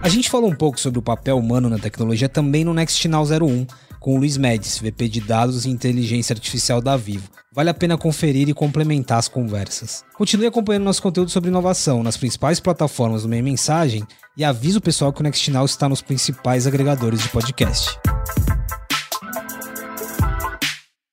A 0.01 0.09
gente 0.09 0.31
falou 0.31 0.49
um 0.49 0.55
pouco 0.55 0.79
sobre 0.79 1.01
o 1.01 1.03
papel 1.03 1.37
humano 1.37 1.69
na 1.69 1.81
tecnologia 1.81 2.29
também 2.29 2.63
no 2.63 2.73
Next 2.73 3.09
Now 3.09 3.25
01, 3.25 3.67
com 3.99 4.15
o 4.15 4.19
Luiz 4.19 4.37
Médici, 4.37 4.81
VP 4.81 5.09
de 5.09 5.21
Dados 5.23 5.65
e 5.65 5.71
Inteligência 5.71 6.35
Artificial 6.35 6.81
da 6.81 6.97
Vivo. 6.97 7.29
Vale 7.55 7.71
a 7.71 7.75
pena 7.75 7.97
conferir 7.97 8.49
e 8.49 8.53
complementar 8.53 9.17
as 9.17 9.29
conversas. 9.29 10.05
Continue 10.15 10.47
acompanhando 10.47 10.83
nosso 10.83 11.01
conteúdo 11.01 11.31
sobre 11.31 11.51
inovação 11.51 12.03
nas 12.03 12.17
principais 12.17 12.59
plataformas 12.59 13.23
do 13.23 13.29
Meio 13.29 13.45
Mensagem 13.45 14.05
e 14.37 14.43
avise 14.43 14.79
o 14.79 14.81
pessoal 14.81 15.13
que 15.13 15.21
o 15.21 15.23
Next 15.23 15.49
Now 15.53 15.65
está 15.65 15.89
nos 15.89 16.03
principais 16.03 16.67
agregadores 16.67 17.23
de 17.23 17.29
podcast. 17.29 17.97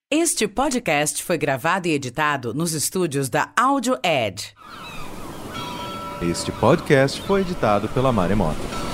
Este 0.09 0.47
podcast 0.47 1.21
foi 1.21 1.37
gravado 1.37 1.87
e 1.87 1.91
editado 1.91 2.55
nos 2.55 2.73
estúdios 2.73 3.29
da 3.29 3.51
Audio 3.55 3.99
Edge. 4.03 4.55
Este 6.23 6.51
podcast 6.51 7.21
foi 7.21 7.41
editado 7.41 7.87
pela 7.89 8.11
Maremoto. 8.11 8.90